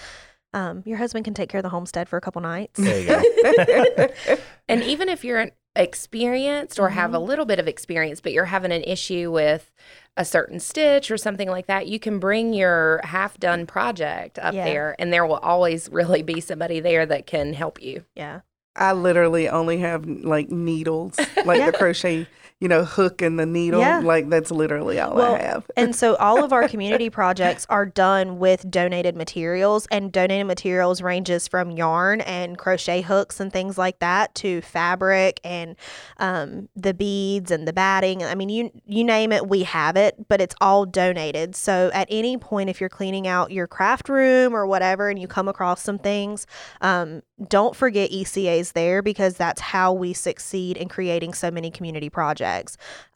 Um, 0.54 0.82
your 0.84 0.98
husband 0.98 1.24
can 1.24 1.32
take 1.32 1.48
care 1.48 1.60
of 1.60 1.62
the 1.62 1.70
homestead 1.70 2.08
for 2.10 2.18
a 2.18 2.20
couple 2.20 2.42
nights. 2.42 2.78
There 2.78 3.00
you 3.00 3.96
go. 3.96 4.08
And 4.68 4.82
even 4.84 5.08
if 5.08 5.24
you're 5.24 5.50
experienced 5.74 6.78
or 6.78 6.90
have 6.90 7.14
a 7.14 7.16
mm-hmm. 7.16 7.26
little 7.28 7.44
bit 7.44 7.58
of 7.58 7.66
experience, 7.68 8.20
but 8.20 8.32
you're 8.32 8.46
having 8.46 8.72
an 8.72 8.82
issue 8.84 9.30
with 9.30 9.72
a 10.16 10.24
certain 10.24 10.60
stitch 10.60 11.10
or 11.10 11.16
something 11.16 11.48
like 11.48 11.66
that, 11.66 11.86
you 11.86 11.98
can 11.98 12.18
bring 12.18 12.52
your 12.52 13.00
half 13.04 13.38
done 13.38 13.66
project 13.66 14.38
up 14.38 14.54
Yeah. 14.54 14.64
there, 14.64 14.96
and 14.98 15.12
there 15.12 15.26
will 15.26 15.38
always 15.38 15.88
really 15.90 16.22
be 16.22 16.40
somebody 16.40 16.80
there 16.80 17.06
that 17.06 17.26
can 17.26 17.54
help 17.54 17.82
you. 17.82 18.04
Yeah. 18.14 18.40
I 18.76 18.92
literally 18.92 19.48
only 19.48 19.78
have 19.78 20.06
like 20.06 20.50
needles, 20.50 21.18
like 21.44 21.58
Yeah. 21.58 21.70
the 21.70 21.76
crochet, 21.78 22.26
you 22.62 22.68
know, 22.68 22.84
hook 22.84 23.20
and 23.20 23.40
the 23.40 23.44
needle. 23.44 23.80
Yeah. 23.80 23.98
Like 23.98 24.28
that's 24.28 24.52
literally 24.52 25.00
all 25.00 25.16
Well, 25.16 25.34
I 25.34 25.42
have. 25.42 25.68
and 25.76 25.96
so 25.96 26.14
all 26.20 26.44
of 26.44 26.52
our 26.52 26.68
community 26.68 27.10
projects 27.10 27.66
are 27.68 27.84
done 27.84 28.38
with 28.38 28.70
donated 28.70 29.16
materials 29.16 29.88
and 29.90 30.12
donated 30.12 30.46
materials 30.46 31.02
ranges 31.02 31.48
from 31.48 31.72
yarn 31.72 32.20
and 32.20 32.56
crochet 32.56 33.00
hooks 33.00 33.40
and 33.40 33.52
things 33.52 33.76
like 33.76 33.98
that 33.98 34.32
to 34.36 34.60
fabric 34.60 35.40
and 35.42 35.74
um, 36.18 36.68
the 36.76 36.94
beads 36.94 37.50
and 37.50 37.66
the 37.66 37.72
batting 37.72 38.22
i 38.22 38.36
mean 38.36 38.48
you 38.48 38.70
you 38.86 39.02
name 39.02 39.32
it 39.32 39.48
we 39.48 39.64
have 39.64 39.96
it 39.96 40.28
but 40.28 40.40
it's 40.40 40.54
all 40.60 40.86
donated 40.86 41.56
so 41.56 41.90
at 41.92 42.06
any 42.10 42.36
point 42.36 42.70
if 42.70 42.80
you're 42.80 42.88
cleaning 42.88 43.26
out 43.26 43.50
your 43.50 43.66
craft 43.66 44.08
room 44.08 44.54
or 44.54 44.68
whatever 44.68 45.08
and 45.08 45.18
you 45.18 45.26
come 45.26 45.48
across 45.48 45.82
some 45.82 45.98
things 45.98 46.46
um, 46.80 47.22
don't 47.48 47.74
forget 47.74 48.12
eca's 48.12 48.70
there 48.70 49.02
because 49.02 49.34
that's 49.36 49.60
how 49.60 49.92
we 49.92 50.12
succeed 50.12 50.76
in 50.76 50.88
creating 50.88 51.34
so 51.34 51.50
many 51.50 51.68
community 51.68 52.08
projects 52.08 52.51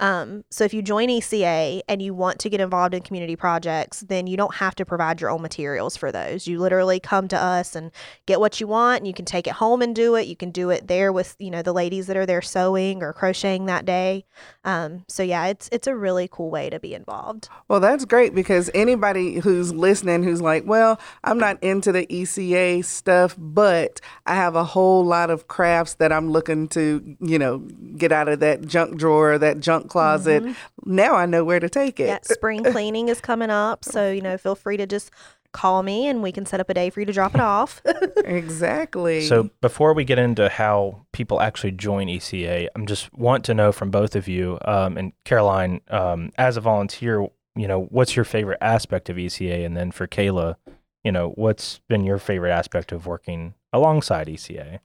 um, 0.00 0.44
so 0.50 0.64
if 0.64 0.74
you 0.74 0.82
join 0.82 1.08
ECA 1.08 1.80
and 1.88 2.02
you 2.02 2.14
want 2.14 2.38
to 2.40 2.50
get 2.50 2.60
involved 2.60 2.94
in 2.94 3.02
community 3.02 3.36
projects, 3.36 4.00
then 4.00 4.26
you 4.26 4.36
don't 4.36 4.54
have 4.56 4.74
to 4.76 4.84
provide 4.84 5.20
your 5.20 5.30
own 5.30 5.42
materials 5.42 5.96
for 5.96 6.10
those. 6.12 6.46
You 6.46 6.58
literally 6.58 7.00
come 7.00 7.28
to 7.28 7.38
us 7.38 7.74
and 7.74 7.90
get 8.26 8.40
what 8.40 8.60
you 8.60 8.66
want, 8.66 8.98
and 9.00 9.06
you 9.06 9.14
can 9.14 9.24
take 9.24 9.46
it 9.46 9.54
home 9.54 9.82
and 9.82 9.94
do 9.94 10.14
it. 10.14 10.26
You 10.26 10.36
can 10.36 10.50
do 10.50 10.70
it 10.70 10.88
there 10.88 11.12
with 11.12 11.36
you 11.38 11.50
know 11.50 11.62
the 11.62 11.72
ladies 11.72 12.06
that 12.06 12.16
are 12.16 12.26
there 12.26 12.42
sewing 12.42 13.02
or 13.02 13.12
crocheting 13.12 13.66
that 13.66 13.84
day. 13.84 14.24
Um, 14.64 15.04
so 15.08 15.22
yeah, 15.22 15.46
it's 15.46 15.68
it's 15.72 15.86
a 15.86 15.96
really 15.96 16.28
cool 16.30 16.50
way 16.50 16.70
to 16.70 16.80
be 16.80 16.94
involved. 16.94 17.48
Well, 17.68 17.80
that's 17.80 18.04
great 18.04 18.34
because 18.34 18.70
anybody 18.74 19.40
who's 19.40 19.72
listening 19.72 20.22
who's 20.22 20.40
like, 20.40 20.64
well, 20.66 21.00
I'm 21.24 21.38
not 21.38 21.62
into 21.62 21.92
the 21.92 22.06
ECA 22.06 22.84
stuff, 22.84 23.34
but 23.38 24.00
I 24.26 24.34
have 24.34 24.54
a 24.54 24.64
whole 24.64 25.04
lot 25.04 25.30
of 25.30 25.48
crafts 25.48 25.94
that 25.94 26.12
I'm 26.12 26.30
looking 26.30 26.68
to, 26.68 27.16
you 27.20 27.38
know, 27.38 27.58
get 27.96 28.12
out 28.12 28.28
of 28.28 28.40
that 28.40 28.66
junk 28.66 28.96
drawer, 28.96 29.15
that 29.38 29.60
junk 29.60 29.88
closet. 29.88 30.44
Now 30.84 31.14
I 31.14 31.26
know 31.26 31.44
where 31.44 31.60
to 31.60 31.68
take 31.68 32.00
it. 32.00 32.06
Yeah, 32.06 32.18
spring 32.22 32.64
cleaning 32.72 33.08
is 33.08 33.20
coming 33.20 33.50
up, 33.50 33.84
so 33.84 34.10
you 34.10 34.22
know 34.22 34.38
feel 34.38 34.54
free 34.54 34.76
to 34.76 34.86
just 34.86 35.10
call 35.56 35.82
me 35.82 36.06
and 36.06 36.22
we 36.22 36.30
can 36.30 36.44
set 36.44 36.60
up 36.60 36.68
a 36.68 36.74
day 36.74 36.90
for 36.90 37.00
you 37.00 37.06
to 37.06 37.12
drop 37.12 37.34
it 37.34 37.40
off. 37.40 37.82
Exactly. 38.26 39.22
So 39.22 39.50
before 39.60 39.94
we 39.94 40.04
get 40.04 40.18
into 40.18 40.48
how 40.48 41.06
people 41.12 41.40
actually 41.40 41.70
join 41.70 42.08
ECA, 42.08 42.66
I'm 42.74 42.84
just 42.86 43.12
want 43.14 43.44
to 43.44 43.54
know 43.54 43.70
from 43.70 43.90
both 43.92 44.16
of 44.16 44.26
you 44.26 44.58
um, 44.64 44.96
and 44.96 45.12
Caroline, 45.24 45.80
um, 45.88 46.32
as 46.36 46.56
a 46.56 46.60
volunteer, 46.60 47.20
you 47.54 47.68
know, 47.68 47.82
what's 47.90 48.16
your 48.16 48.24
favorite 48.24 48.58
aspect 48.60 49.08
of 49.08 49.16
ECA, 49.16 49.64
and 49.64 49.76
then 49.76 49.92
for 49.92 50.08
Kayla, 50.08 50.56
you 51.04 51.12
know, 51.12 51.30
what's 51.36 51.78
been 51.88 52.02
your 52.02 52.18
favorite 52.18 52.50
aspect 52.50 52.90
of 52.90 53.06
working 53.06 53.54
alongside 53.72 54.26
ECA? 54.26 54.80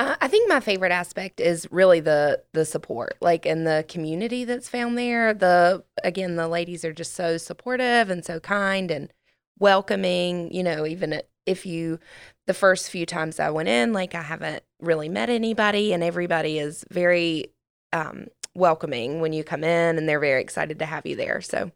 I 0.00 0.28
think 0.28 0.48
my 0.48 0.60
favorite 0.60 0.92
aspect 0.92 1.40
is 1.40 1.68
really 1.70 2.00
the 2.00 2.42
the 2.52 2.64
support, 2.64 3.16
like 3.20 3.44
in 3.44 3.64
the 3.64 3.84
community 3.88 4.44
that's 4.44 4.68
found 4.68 4.96
there. 4.96 5.34
The 5.34 5.84
again, 6.02 6.36
the 6.36 6.48
ladies 6.48 6.84
are 6.84 6.92
just 6.92 7.14
so 7.14 7.36
supportive 7.36 8.08
and 8.08 8.24
so 8.24 8.40
kind 8.40 8.90
and 8.90 9.12
welcoming. 9.58 10.52
You 10.52 10.62
know, 10.62 10.86
even 10.86 11.20
if 11.46 11.66
you 11.66 11.98
the 12.46 12.54
first 12.54 12.90
few 12.90 13.04
times 13.04 13.40
I 13.40 13.50
went 13.50 13.68
in, 13.68 13.92
like 13.92 14.14
I 14.14 14.22
haven't 14.22 14.62
really 14.80 15.08
met 15.08 15.28
anybody, 15.28 15.92
and 15.92 16.02
everybody 16.02 16.58
is 16.58 16.84
very 16.90 17.52
um, 17.92 18.28
welcoming 18.54 19.20
when 19.20 19.32
you 19.32 19.44
come 19.44 19.64
in, 19.64 19.98
and 19.98 20.08
they're 20.08 20.20
very 20.20 20.40
excited 20.40 20.78
to 20.78 20.86
have 20.86 21.04
you 21.04 21.16
there. 21.16 21.40
So 21.40 21.72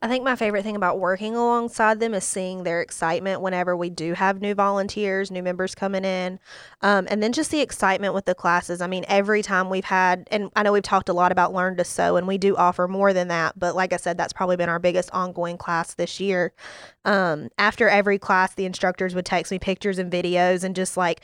I 0.00 0.08
think 0.08 0.24
my 0.24 0.36
favorite 0.36 0.62
thing 0.62 0.76
about 0.76 0.98
working 0.98 1.34
alongside 1.34 2.00
them 2.00 2.14
is 2.14 2.24
seeing 2.24 2.62
their 2.62 2.80
excitement 2.80 3.40
whenever 3.40 3.76
we 3.76 3.90
do 3.90 4.14
have 4.14 4.40
new 4.40 4.54
volunteers, 4.54 5.30
new 5.30 5.42
members 5.42 5.74
coming 5.74 6.04
in, 6.04 6.38
um, 6.82 7.06
and 7.10 7.22
then 7.22 7.32
just 7.32 7.50
the 7.50 7.60
excitement 7.60 8.14
with 8.14 8.24
the 8.24 8.34
classes. 8.34 8.80
I 8.80 8.86
mean, 8.86 9.04
every 9.08 9.42
time 9.42 9.68
we've 9.68 9.84
had, 9.84 10.28
and 10.30 10.50
I 10.56 10.62
know 10.62 10.72
we've 10.72 10.82
talked 10.82 11.08
a 11.08 11.12
lot 11.12 11.32
about 11.32 11.52
Learn 11.52 11.76
to 11.76 11.84
Sew, 11.84 12.16
and 12.16 12.26
we 12.26 12.38
do 12.38 12.56
offer 12.56 12.88
more 12.88 13.12
than 13.12 13.28
that, 13.28 13.58
but 13.58 13.74
like 13.76 13.92
I 13.92 13.96
said, 13.96 14.16
that's 14.16 14.32
probably 14.32 14.56
been 14.56 14.68
our 14.68 14.78
biggest 14.78 15.10
ongoing 15.12 15.58
class 15.58 15.94
this 15.94 16.20
year. 16.20 16.52
Um, 17.04 17.50
after 17.56 17.88
every 17.88 18.18
class, 18.18 18.54
the 18.54 18.64
instructors 18.64 19.14
would 19.14 19.24
text 19.24 19.52
me 19.52 19.60
pictures 19.60 19.98
and 19.98 20.10
videos 20.10 20.64
and 20.64 20.74
just 20.74 20.96
like 20.96 21.20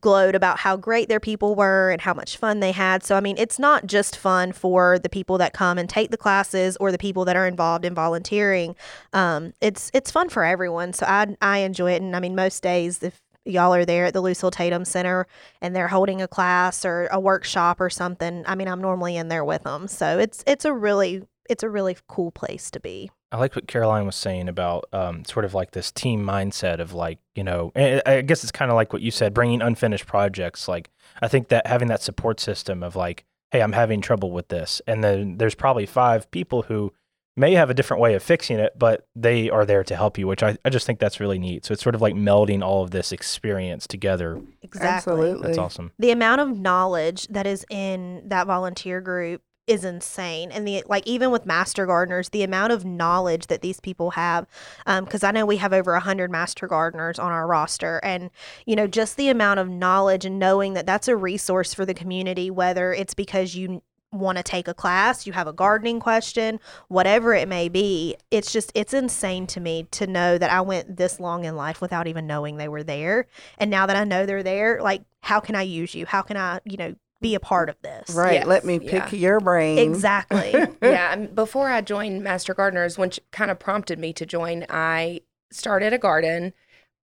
glowed 0.00 0.34
about 0.34 0.58
how 0.58 0.76
great 0.76 1.08
their 1.08 1.20
people 1.20 1.54
were 1.54 1.90
and 1.90 2.02
how 2.02 2.12
much 2.12 2.36
fun 2.36 2.60
they 2.60 2.72
had. 2.72 3.02
So, 3.02 3.16
I 3.16 3.20
mean, 3.20 3.36
it's 3.38 3.58
not 3.58 3.86
just 3.86 4.16
fun 4.16 4.52
for 4.52 4.98
the 4.98 5.08
people 5.08 5.38
that 5.38 5.54
come 5.54 5.78
and 5.78 5.88
take 5.88 6.10
the 6.10 6.18
classes 6.18 6.76
or 6.76 6.92
the 6.92 6.98
people 6.98 7.24
that 7.24 7.34
are 7.36 7.46
involved 7.46 7.86
in 7.86 7.91
volunteering. 7.94 8.76
Um, 9.12 9.52
it's 9.60 9.90
it's 9.94 10.10
fun 10.10 10.28
for 10.28 10.44
everyone. 10.44 10.92
So 10.92 11.06
I 11.06 11.36
I 11.40 11.58
enjoy 11.58 11.92
it, 11.92 12.02
and 12.02 12.14
I 12.16 12.20
mean, 12.20 12.34
most 12.34 12.62
days 12.62 13.02
if 13.02 13.20
y'all 13.44 13.74
are 13.74 13.84
there 13.84 14.06
at 14.06 14.14
the 14.14 14.20
Lucille 14.20 14.50
Tatum 14.50 14.84
Center 14.84 15.26
and 15.60 15.74
they're 15.74 15.88
holding 15.88 16.22
a 16.22 16.28
class 16.28 16.84
or 16.84 17.08
a 17.10 17.18
workshop 17.18 17.80
or 17.80 17.90
something, 17.90 18.44
I 18.46 18.54
mean, 18.54 18.68
I'm 18.68 18.80
normally 18.80 19.16
in 19.16 19.28
there 19.28 19.44
with 19.44 19.64
them. 19.64 19.88
So 19.88 20.18
it's 20.18 20.44
it's 20.46 20.64
a 20.64 20.72
really 20.72 21.22
it's 21.48 21.62
a 21.62 21.68
really 21.68 21.96
cool 22.08 22.30
place 22.30 22.70
to 22.70 22.80
be. 22.80 23.10
I 23.32 23.38
like 23.38 23.56
what 23.56 23.66
Caroline 23.66 24.04
was 24.04 24.14
saying 24.16 24.48
about 24.48 24.84
um, 24.92 25.24
sort 25.24 25.46
of 25.46 25.54
like 25.54 25.70
this 25.70 25.90
team 25.90 26.22
mindset 26.22 26.80
of 26.80 26.92
like, 26.92 27.18
you 27.34 27.42
know, 27.42 27.72
I 27.74 28.20
guess 28.20 28.42
it's 28.42 28.52
kind 28.52 28.70
of 28.70 28.74
like 28.74 28.92
what 28.92 29.00
you 29.00 29.10
said, 29.10 29.32
bringing 29.32 29.62
unfinished 29.62 30.06
projects. 30.06 30.68
Like, 30.68 30.90
I 31.22 31.28
think 31.28 31.48
that 31.48 31.66
having 31.66 31.88
that 31.88 32.02
support 32.02 32.40
system 32.40 32.82
of 32.82 32.94
like, 32.94 33.24
hey, 33.50 33.62
I'm 33.62 33.72
having 33.72 34.02
trouble 34.02 34.32
with 34.32 34.48
this. 34.48 34.82
And 34.86 35.02
then 35.02 35.38
there's 35.38 35.54
probably 35.54 35.86
five 35.86 36.30
people 36.30 36.62
who 36.62 36.92
may 37.36 37.54
have 37.54 37.70
a 37.70 37.74
different 37.74 38.00
way 38.00 38.14
of 38.14 38.22
fixing 38.22 38.58
it, 38.58 38.72
but 38.78 39.06
they 39.16 39.48
are 39.48 39.64
there 39.64 39.84
to 39.84 39.96
help 39.96 40.18
you, 40.18 40.26
which 40.26 40.42
I, 40.42 40.56
I 40.64 40.70
just 40.70 40.86
think 40.86 40.98
that's 40.98 41.20
really 41.20 41.38
neat. 41.38 41.64
So 41.64 41.72
it's 41.72 41.82
sort 41.82 41.94
of 41.94 42.02
like 42.02 42.14
melding 42.14 42.62
all 42.62 42.82
of 42.82 42.90
this 42.90 43.12
experience 43.12 43.86
together. 43.86 44.40
Exactly. 44.62 45.12
Absolutely. 45.12 45.46
That's 45.46 45.58
awesome. 45.58 45.92
the 45.98 46.10
amount 46.10 46.40
of 46.40 46.58
knowledge 46.58 47.26
that 47.28 47.46
is 47.46 47.64
in 47.70 48.22
that 48.26 48.46
volunteer 48.46 49.00
group 49.00 49.42
is 49.68 49.84
insane 49.84 50.50
and 50.50 50.66
the 50.66 50.82
like 50.88 51.06
even 51.06 51.30
with 51.30 51.46
master 51.46 51.86
gardeners 51.86 52.30
the 52.30 52.42
amount 52.42 52.72
of 52.72 52.84
knowledge 52.84 53.46
that 53.46 53.62
these 53.62 53.78
people 53.78 54.10
have 54.10 54.44
um, 54.86 55.04
because 55.04 55.22
i 55.22 55.30
know 55.30 55.46
we 55.46 55.56
have 55.56 55.72
over 55.72 55.92
100 55.92 56.32
master 56.32 56.66
gardeners 56.66 57.16
on 57.16 57.30
our 57.30 57.46
roster 57.46 58.00
and 58.02 58.28
you 58.66 58.74
know 58.74 58.88
just 58.88 59.16
the 59.16 59.28
amount 59.28 59.60
of 59.60 59.68
knowledge 59.68 60.24
and 60.24 60.36
knowing 60.36 60.72
that 60.72 60.84
that's 60.84 61.06
a 61.06 61.14
resource 61.14 61.72
for 61.72 61.86
the 61.86 61.94
community 61.94 62.50
whether 62.50 62.92
it's 62.92 63.14
because 63.14 63.54
you 63.54 63.80
want 64.12 64.36
to 64.38 64.44
take 64.44 64.68
a 64.68 64.74
class 64.74 65.26
you 65.26 65.32
have 65.32 65.46
a 65.46 65.52
gardening 65.52 65.98
question 65.98 66.60
whatever 66.88 67.34
it 67.34 67.48
may 67.48 67.68
be 67.68 68.14
it's 68.30 68.52
just 68.52 68.70
it's 68.74 68.92
insane 68.92 69.46
to 69.46 69.58
me 69.58 69.86
to 69.90 70.06
know 70.06 70.36
that 70.38 70.50
i 70.50 70.60
went 70.60 70.96
this 70.96 71.18
long 71.18 71.44
in 71.44 71.56
life 71.56 71.80
without 71.80 72.06
even 72.06 72.26
knowing 72.26 72.56
they 72.56 72.68
were 72.68 72.82
there 72.82 73.26
and 73.58 73.70
now 73.70 73.86
that 73.86 73.96
i 73.96 74.04
know 74.04 74.26
they're 74.26 74.42
there 74.42 74.80
like 74.82 75.02
how 75.20 75.40
can 75.40 75.54
i 75.54 75.62
use 75.62 75.94
you 75.94 76.04
how 76.06 76.20
can 76.22 76.36
i 76.36 76.60
you 76.64 76.76
know 76.76 76.94
be 77.22 77.34
a 77.34 77.40
part 77.40 77.70
of 77.70 77.80
this 77.82 78.10
right. 78.10 78.34
Yes, 78.34 78.46
Let 78.46 78.64
me 78.64 78.80
pick 78.80 79.12
yeah. 79.12 79.18
your 79.18 79.40
brain. 79.40 79.78
exactly 79.78 80.52
yeah, 80.82 81.14
before 81.16 81.70
I 81.70 81.80
joined 81.80 82.22
Master 82.22 82.52
Gardeners, 82.52 82.98
which 82.98 83.20
kind 83.30 83.50
of 83.50 83.58
prompted 83.58 83.98
me 83.98 84.12
to 84.14 84.26
join, 84.26 84.66
I 84.68 85.20
started 85.50 85.92
a 85.92 85.98
garden 85.98 86.52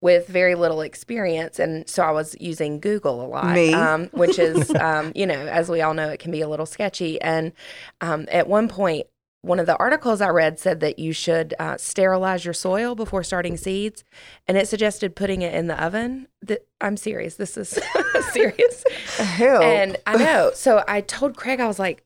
with 0.02 0.26
very 0.26 0.54
little 0.54 0.80
experience, 0.80 1.58
and 1.58 1.88
so 1.88 2.02
I 2.02 2.10
was 2.10 2.34
using 2.40 2.80
Google 2.80 3.22
a 3.22 3.26
lot. 3.26 3.54
Um, 3.74 4.06
which 4.12 4.38
is, 4.38 4.70
um, 4.74 5.12
you 5.14 5.26
know, 5.26 5.34
as 5.46 5.68
we 5.68 5.82
all 5.82 5.94
know, 5.94 6.08
it 6.08 6.20
can 6.20 6.30
be 6.30 6.40
a 6.40 6.48
little 6.48 6.66
sketchy. 6.66 7.20
And 7.20 7.52
um, 8.00 8.26
at 8.30 8.48
one 8.48 8.68
point, 8.68 9.06
one 9.42 9.58
of 9.58 9.64
the 9.64 9.76
articles 9.76 10.20
I 10.20 10.28
read 10.28 10.58
said 10.58 10.80
that 10.80 10.98
you 10.98 11.12
should 11.14 11.54
uh, 11.58 11.78
sterilize 11.78 12.44
your 12.44 12.52
soil 12.52 12.94
before 12.94 13.22
starting 13.22 13.56
seeds, 13.56 14.04
and 14.46 14.58
it 14.58 14.68
suggested 14.68 15.16
putting 15.16 15.40
it 15.40 15.54
in 15.54 15.66
the 15.66 15.82
oven. 15.82 16.28
Th- 16.46 16.60
I'm 16.80 16.96
serious. 16.96 17.36
This 17.36 17.56
is 17.56 17.78
serious. 18.32 18.84
Hell. 19.16 19.62
And 19.62 19.96
I 20.06 20.16
know. 20.16 20.52
So 20.60 20.84
I 20.86 21.00
told 21.00 21.36
Craig, 21.36 21.58
I 21.58 21.66
was 21.66 21.78
like, 21.78 22.04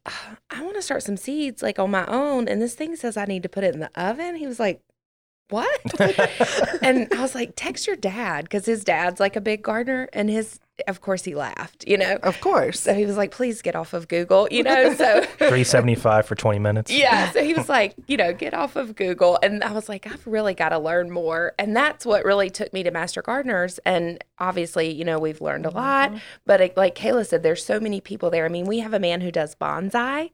I 0.51 0.63
want 0.63 0.77
to 0.77 0.83
start 0.83 1.03
some 1.03 1.17
seeds 1.17 1.61
like 1.63 1.79
on 1.79 1.91
my 1.91 2.07
own. 2.07 2.47
And 2.47 2.63
this 2.63 2.75
thing 2.75 2.95
says 2.95 3.17
I 3.17 3.25
need 3.25 3.43
to 3.43 3.49
put 3.49 3.65
it 3.65 3.75
in 3.75 3.81
the 3.81 3.91
oven. 3.97 4.37
He 4.37 4.47
was 4.47 4.61
like, 4.61 4.81
What? 5.51 5.81
and 6.83 7.09
I 7.13 7.21
was 7.21 7.35
like, 7.35 7.53
Text 7.57 7.87
your 7.87 7.97
dad 7.97 8.45
because 8.45 8.67
his 8.67 8.85
dad's 8.85 9.21
like 9.21 9.37
a 9.37 9.41
big 9.41 9.63
gardener. 9.63 10.09
And 10.13 10.31
his 10.31 10.61
of 10.89 11.01
course 11.01 11.23
he 11.23 11.35
laughed, 11.35 11.87
you 11.87 11.97
know. 11.97 12.19
Of 12.23 12.41
course. 12.41 12.81
So 12.81 12.95
he 12.95 13.07
was 13.07 13.17
like, 13.17 13.31
please 13.31 13.63
get 13.63 13.77
off 13.77 13.93
of 13.93 14.09
Google, 14.09 14.49
you 14.51 14.63
know. 14.63 14.95
So 14.95 15.23
Three 15.39 15.65
seventy 15.65 15.95
five 15.95 16.27
for 16.27 16.35
twenty 16.35 16.59
minutes. 16.59 16.91
yeah. 16.91 17.31
So 17.31 17.45
he 17.45 17.55
was 17.55 17.69
like, 17.69 17.95
you 18.09 18.17
know, 18.17 18.33
get 18.33 18.55
off 18.55 18.75
of 18.77 18.97
Google. 18.97 19.39
And 19.43 19.63
I 19.63 19.73
was 19.73 19.89
like, 19.89 20.07
I've 20.07 20.27
really 20.27 20.55
got 20.55 20.71
to 20.71 20.79
learn 20.79 21.11
more. 21.11 21.53
And 21.59 21.77
that's 21.77 22.05
what 22.05 22.25
really 22.25 22.51
took 22.51 22.73
me 22.73 22.83
to 22.83 22.91
Master 22.91 23.23
Gardeners. 23.23 23.79
And 23.87 24.23
obviously, 24.39 24.93
you 24.93 25.05
know, 25.05 25.19
we've 25.19 25.41
learned 25.41 25.67
a 25.67 25.71
lot. 25.71 26.11
Mm-hmm. 26.11 26.19
But 26.45 26.61
it, 26.61 26.77
like 26.77 26.95
Kayla 26.97 27.27
said, 27.27 27.43
there's 27.43 27.65
so 27.65 27.79
many 27.79 28.01
people 28.01 28.31
there. 28.31 28.45
I 28.45 28.49
mean, 28.49 28.67
we 28.67 28.81
have 28.81 28.95
a 28.95 29.01
man 29.01 29.21
who 29.21 29.31
does 29.31 29.55
bonsai. 29.55 30.33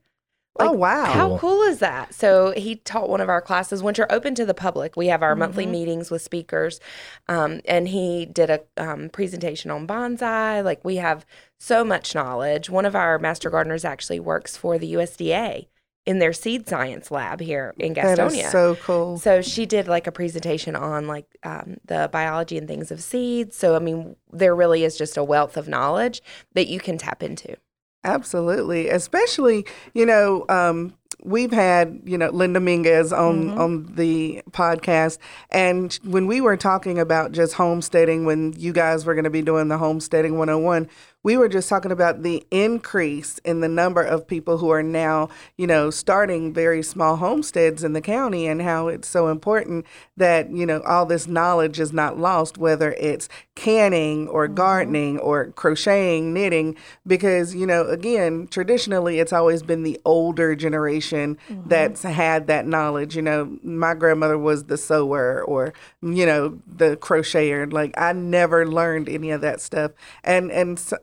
Oh 0.68 0.72
wow. 0.72 1.04
How 1.06 1.28
Cool. 1.28 1.38
cool 1.38 1.62
is 1.62 1.78
that? 1.80 2.14
So 2.14 2.52
he 2.56 2.76
taught 2.76 3.08
one 3.08 3.20
of 3.20 3.28
our 3.28 3.40
classes, 3.40 3.82
which 3.82 3.98
are 3.98 4.10
open 4.10 4.34
to 4.36 4.44
the 4.46 4.54
public. 4.54 4.96
We 4.96 5.06
have 5.08 5.22
our 5.22 5.34
monthly 5.36 5.66
meetings 5.66 6.10
with 6.10 6.22
speakers, 6.22 6.80
um, 7.28 7.60
and 7.66 7.88
he 7.88 8.26
did 8.26 8.50
a 8.50 8.60
um, 8.76 9.08
presentation 9.10 9.70
on 9.70 9.86
bonsai. 9.86 10.64
Like 10.64 10.84
we 10.84 10.96
have 10.96 11.24
so 11.58 11.84
much 11.84 12.14
knowledge. 12.14 12.70
One 12.70 12.86
of 12.86 12.94
our 12.96 13.18
master 13.18 13.50
gardeners 13.50 13.84
actually 13.84 14.20
works 14.20 14.56
for 14.56 14.78
the 14.78 14.94
USDA 14.94 15.66
in 16.06 16.18
their 16.18 16.32
seed 16.32 16.66
science 16.66 17.10
lab 17.10 17.40
here 17.40 17.74
in 17.78 17.94
Gastonia. 17.94 18.46
is 18.46 18.50
so 18.50 18.74
cool. 18.76 19.18
So 19.18 19.42
she 19.42 19.66
did 19.66 19.86
like 19.86 20.06
a 20.06 20.12
presentation 20.12 20.74
on 20.74 21.06
like 21.06 21.26
um, 21.42 21.76
the 21.84 22.08
biology 22.10 22.56
and 22.56 22.66
things 22.66 22.90
of 22.90 23.02
seeds. 23.02 23.54
So 23.56 23.76
I 23.76 23.80
mean, 23.80 24.16
there 24.32 24.56
really 24.56 24.82
is 24.82 24.96
just 24.96 25.16
a 25.16 25.22
wealth 25.22 25.56
of 25.58 25.68
knowledge 25.68 26.22
that 26.54 26.68
you 26.68 26.80
can 26.80 26.96
tap 26.98 27.22
into. 27.22 27.56
Absolutely, 28.04 28.88
especially 28.88 29.66
you 29.92 30.06
know 30.06 30.46
um, 30.48 30.94
we've 31.22 31.52
had 31.52 32.00
you 32.04 32.16
know 32.16 32.30
Linda 32.30 32.60
Minges 32.60 33.16
on 33.16 33.50
on 33.58 33.94
the 33.94 34.42
podcast, 34.52 35.18
and 35.50 35.92
when 36.04 36.26
we 36.26 36.40
were 36.40 36.56
talking 36.56 36.98
about 36.98 37.32
just 37.32 37.54
homesteading, 37.54 38.24
when 38.24 38.54
you 38.54 38.72
guys 38.72 39.04
were 39.04 39.14
going 39.14 39.24
to 39.24 39.30
be 39.30 39.42
doing 39.42 39.68
the 39.68 39.76
homesteading 39.76 40.38
101, 40.38 40.88
we 41.22 41.36
were 41.36 41.48
just 41.48 41.68
talking 41.68 41.92
about 41.92 42.22
the 42.22 42.44
increase 42.50 43.38
in 43.38 43.60
the 43.60 43.68
number 43.68 44.02
of 44.02 44.26
people 44.26 44.58
who 44.58 44.70
are 44.70 44.82
now 44.82 45.28
you 45.56 45.66
know 45.66 45.90
starting 45.90 46.52
very 46.52 46.82
small 46.82 47.16
homesteads 47.16 47.84
in 47.84 47.92
the 47.92 48.00
county, 48.00 48.46
and 48.46 48.62
how 48.62 48.88
it's 48.88 49.08
so 49.08 49.28
important 49.28 49.86
that 50.16 50.50
you 50.50 50.66
know 50.66 50.80
all 50.82 51.06
this 51.06 51.26
knowledge 51.26 51.80
is 51.80 51.92
not 51.92 52.18
lost, 52.18 52.58
whether 52.58 52.92
it's 52.92 53.28
canning 53.54 54.28
or 54.28 54.46
mm-hmm. 54.46 54.54
gardening 54.54 55.18
or 55.18 55.50
crocheting, 55.52 56.32
knitting, 56.32 56.76
because 57.06 57.54
you 57.54 57.66
know 57.66 57.86
again 57.86 58.46
traditionally 58.48 59.18
it's 59.18 59.32
always 59.32 59.62
been 59.62 59.82
the 59.82 60.00
older 60.04 60.54
generation 60.54 61.36
mm-hmm. 61.48 61.68
that's 61.68 62.02
had 62.02 62.46
that 62.46 62.66
knowledge. 62.66 63.16
You 63.16 63.22
know, 63.22 63.58
my 63.62 63.94
grandmother 63.94 64.38
was 64.38 64.64
the 64.64 64.76
sewer 64.76 65.42
or 65.44 65.72
you 66.02 66.26
know 66.26 66.60
the 66.66 66.96
crocheter. 66.96 67.70
Like 67.72 67.92
I 67.96 68.12
never 68.12 68.66
learned 68.66 69.08
any 69.08 69.30
of 69.30 69.40
that 69.42 69.60
stuff, 69.60 69.92
and 70.24 70.50
and 70.50 70.78
so, 70.78 70.96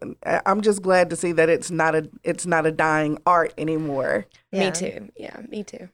I'm 0.46 0.62
just 0.62 0.82
glad 0.82 1.10
to 1.10 1.16
see 1.16 1.32
that 1.34 1.50
it's 1.50 1.72
not 1.72 1.96
a 1.96 2.10
it's 2.24 2.46
not 2.46 2.66
a 2.66 2.72
dying 2.72 3.20
art 3.26 3.54
anymore. 3.58 4.28
Me 4.52 4.72
too. 4.72 5.10
Yeah, 5.18 5.42
me 5.50 5.64
too. 5.64 5.90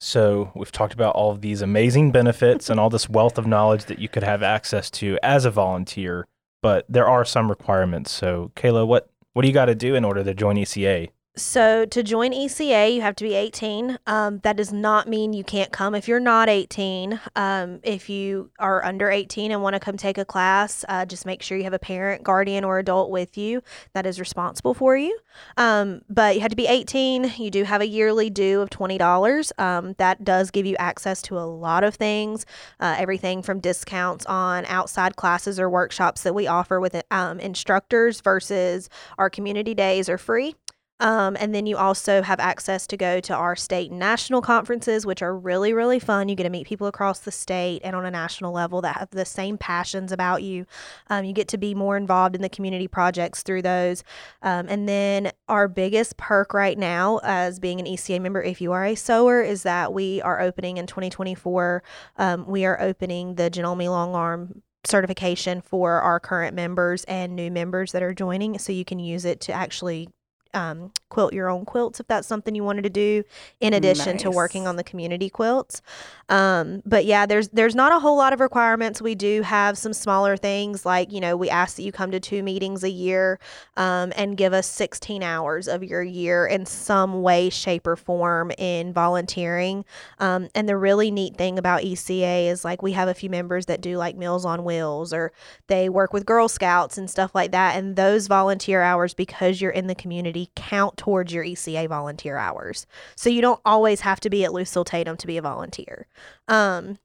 So 0.00 0.52
we've 0.54 0.72
talked 0.72 0.92
about 0.92 1.14
all 1.14 1.30
of 1.30 1.40
these 1.40 1.62
amazing 1.62 2.12
benefits 2.12 2.68
and 2.68 2.78
all 2.78 2.90
this 2.90 3.08
wealth 3.08 3.38
of 3.38 3.46
knowledge 3.46 3.86
that 3.86 3.98
you 3.98 4.08
could 4.08 4.22
have 4.22 4.42
access 4.42 4.90
to 4.92 5.18
as 5.22 5.44
a 5.44 5.50
volunteer, 5.50 6.26
but 6.62 6.84
there 6.88 7.08
are 7.08 7.24
some 7.24 7.48
requirements. 7.48 8.10
So 8.10 8.52
Kayla, 8.54 8.86
what 8.86 9.08
what 9.32 9.42
do 9.42 9.48
you 9.48 9.54
got 9.54 9.66
to 9.66 9.74
do 9.74 9.94
in 9.94 10.04
order 10.04 10.22
to 10.22 10.34
join 10.34 10.56
ECA? 10.56 11.10
So 11.36 11.84
to 11.86 12.04
join 12.04 12.30
ECA, 12.30 12.94
you 12.94 13.00
have 13.00 13.16
to 13.16 13.24
be 13.24 13.34
18. 13.34 13.98
Um, 14.06 14.38
that 14.44 14.56
does 14.56 14.72
not 14.72 15.08
mean 15.08 15.32
you 15.32 15.42
can't 15.42 15.72
come 15.72 15.96
if 15.96 16.06
you're 16.06 16.20
not 16.20 16.48
18. 16.48 17.20
Um, 17.34 17.80
if 17.82 18.08
you 18.08 18.52
are 18.60 18.84
under 18.84 19.10
18 19.10 19.50
and 19.50 19.60
want 19.60 19.74
to 19.74 19.80
come 19.80 19.96
take 19.96 20.16
a 20.16 20.24
class, 20.24 20.84
uh, 20.88 21.04
just 21.04 21.26
make 21.26 21.42
sure 21.42 21.58
you 21.58 21.64
have 21.64 21.72
a 21.72 21.78
parent, 21.80 22.22
guardian, 22.22 22.62
or 22.62 22.78
adult 22.78 23.10
with 23.10 23.36
you 23.36 23.62
that 23.94 24.06
is 24.06 24.20
responsible 24.20 24.74
for 24.74 24.96
you. 24.96 25.18
Um, 25.56 26.02
but 26.08 26.36
you 26.36 26.40
have 26.40 26.50
to 26.50 26.56
be 26.56 26.68
18. 26.68 27.32
You 27.38 27.50
do 27.50 27.64
have 27.64 27.80
a 27.80 27.88
yearly 27.88 28.30
due 28.30 28.60
of 28.60 28.70
$20. 28.70 29.50
Um, 29.58 29.96
that 29.98 30.22
does 30.22 30.52
give 30.52 30.66
you 30.66 30.76
access 30.76 31.20
to 31.22 31.36
a 31.36 31.40
lot 31.40 31.82
of 31.82 31.96
things, 31.96 32.46
uh, 32.78 32.94
everything 32.96 33.42
from 33.42 33.58
discounts 33.58 34.24
on 34.26 34.66
outside 34.66 35.16
classes 35.16 35.58
or 35.58 35.68
workshops 35.68 36.22
that 36.22 36.32
we 36.32 36.46
offer 36.46 36.78
with 36.78 37.02
um, 37.10 37.40
instructors 37.40 38.20
versus 38.20 38.88
our 39.18 39.28
community 39.28 39.74
days 39.74 40.08
are 40.08 40.18
free. 40.18 40.54
Um, 41.00 41.36
and 41.40 41.52
then 41.52 41.66
you 41.66 41.76
also 41.76 42.22
have 42.22 42.38
access 42.38 42.86
to 42.86 42.96
go 42.96 43.18
to 43.20 43.34
our 43.34 43.56
state 43.56 43.90
and 43.90 43.98
national 43.98 44.40
conferences, 44.42 45.04
which 45.04 45.22
are 45.22 45.36
really, 45.36 45.72
really 45.72 45.98
fun. 45.98 46.28
You 46.28 46.36
get 46.36 46.44
to 46.44 46.50
meet 46.50 46.68
people 46.68 46.86
across 46.86 47.18
the 47.18 47.32
state 47.32 47.82
and 47.82 47.96
on 47.96 48.04
a 48.04 48.10
national 48.10 48.52
level 48.52 48.80
that 48.82 48.98
have 48.98 49.10
the 49.10 49.24
same 49.24 49.58
passions 49.58 50.12
about 50.12 50.42
you. 50.42 50.66
Um, 51.10 51.24
you 51.24 51.32
get 51.32 51.48
to 51.48 51.58
be 51.58 51.74
more 51.74 51.96
involved 51.96 52.36
in 52.36 52.42
the 52.42 52.48
community 52.48 52.86
projects 52.86 53.42
through 53.42 53.62
those. 53.62 54.04
Um, 54.42 54.66
and 54.68 54.88
then 54.88 55.32
our 55.48 55.66
biggest 55.66 56.16
perk 56.16 56.54
right 56.54 56.78
now, 56.78 57.20
as 57.24 57.58
being 57.58 57.80
an 57.80 57.86
ECA 57.86 58.20
member, 58.20 58.42
if 58.42 58.60
you 58.60 58.70
are 58.70 58.84
a 58.84 58.94
sower, 58.94 59.42
is 59.42 59.64
that 59.64 59.92
we 59.92 60.22
are 60.22 60.40
opening 60.40 60.76
in 60.76 60.86
2024. 60.86 61.82
Um, 62.18 62.46
we 62.46 62.64
are 62.64 62.80
opening 62.80 63.34
the 63.34 63.50
Janome 63.50 63.88
Long 63.90 64.14
Arm 64.14 64.62
certification 64.86 65.60
for 65.60 66.00
our 66.00 66.20
current 66.20 66.54
members 66.54 67.04
and 67.04 67.34
new 67.34 67.50
members 67.50 67.92
that 67.92 68.02
are 68.02 68.14
joining 68.14 68.58
so 68.58 68.70
you 68.70 68.84
can 68.84 68.98
use 68.98 69.24
it 69.24 69.40
to 69.40 69.52
actually 69.52 70.08
um, 70.54 70.92
quilt 71.08 71.32
your 71.32 71.48
own 71.48 71.64
quilts 71.64 72.00
if 72.00 72.06
that's 72.06 72.26
something 72.26 72.54
you 72.54 72.64
wanted 72.64 72.82
to 72.82 72.90
do 72.90 73.24
in 73.60 73.74
addition 73.74 74.16
to 74.18 74.30
working 74.30 74.66
on 74.66 74.76
the 74.76 74.84
community 74.84 75.28
quilts 75.28 75.82
um, 76.28 76.82
but 76.86 77.04
yeah 77.04 77.26
there's 77.26 77.48
there's 77.48 77.74
not 77.74 77.92
a 77.92 77.98
whole 77.98 78.16
lot 78.16 78.32
of 78.32 78.40
requirements. 78.40 79.02
We 79.02 79.14
do 79.14 79.42
have 79.42 79.76
some 79.76 79.92
smaller 79.92 80.36
things 80.36 80.86
like 80.86 81.12
you 81.12 81.20
know 81.20 81.36
we 81.36 81.50
ask 81.50 81.76
that 81.76 81.82
you 81.82 81.92
come 81.92 82.10
to 82.10 82.20
two 82.20 82.42
meetings 82.42 82.82
a 82.82 82.90
year 82.90 83.38
um, 83.76 84.12
and 84.16 84.36
give 84.36 84.52
us 84.52 84.66
16 84.66 85.22
hours 85.22 85.68
of 85.68 85.82
your 85.82 86.02
year 86.02 86.46
in 86.46 86.66
some 86.66 87.22
way 87.22 87.50
shape 87.50 87.86
or 87.86 87.96
form 87.96 88.50
in 88.58 88.92
volunteering. 88.92 89.84
Um, 90.18 90.48
and 90.54 90.68
the 90.68 90.76
really 90.76 91.10
neat 91.10 91.36
thing 91.36 91.58
about 91.58 91.82
eca 91.82 92.50
is 92.50 92.64
like 92.64 92.82
we 92.82 92.92
have 92.92 93.08
a 93.08 93.14
few 93.14 93.30
members 93.30 93.66
that 93.66 93.80
do 93.80 93.96
like 93.96 94.16
meals 94.16 94.44
on 94.44 94.64
wheels 94.64 95.12
or 95.12 95.32
they 95.66 95.88
work 95.88 96.12
with 96.12 96.26
girl 96.26 96.48
scouts 96.48 96.98
and 96.98 97.10
stuff 97.10 97.34
like 97.34 97.52
that. 97.52 97.76
And 97.76 97.96
those 97.96 98.26
volunteer 98.26 98.82
hours 98.82 99.14
because 99.14 99.60
you're 99.60 99.70
in 99.70 99.86
the 99.86 99.94
community 99.94 100.50
count 100.56 100.96
towards 100.96 101.32
your 101.32 101.44
eca 101.44 101.88
volunteer 101.88 102.36
hours. 102.36 102.86
So 103.16 103.28
you 103.30 103.40
don't 103.40 103.60
always 103.64 104.00
have 104.00 104.20
to 104.20 104.30
be 104.30 104.44
at 104.44 104.52
lucille 104.52 104.84
tatum 104.84 105.16
to 105.16 105.26
be 105.26 105.36
a 105.36 105.42
volunteer 105.42 106.06
um, 106.48 106.98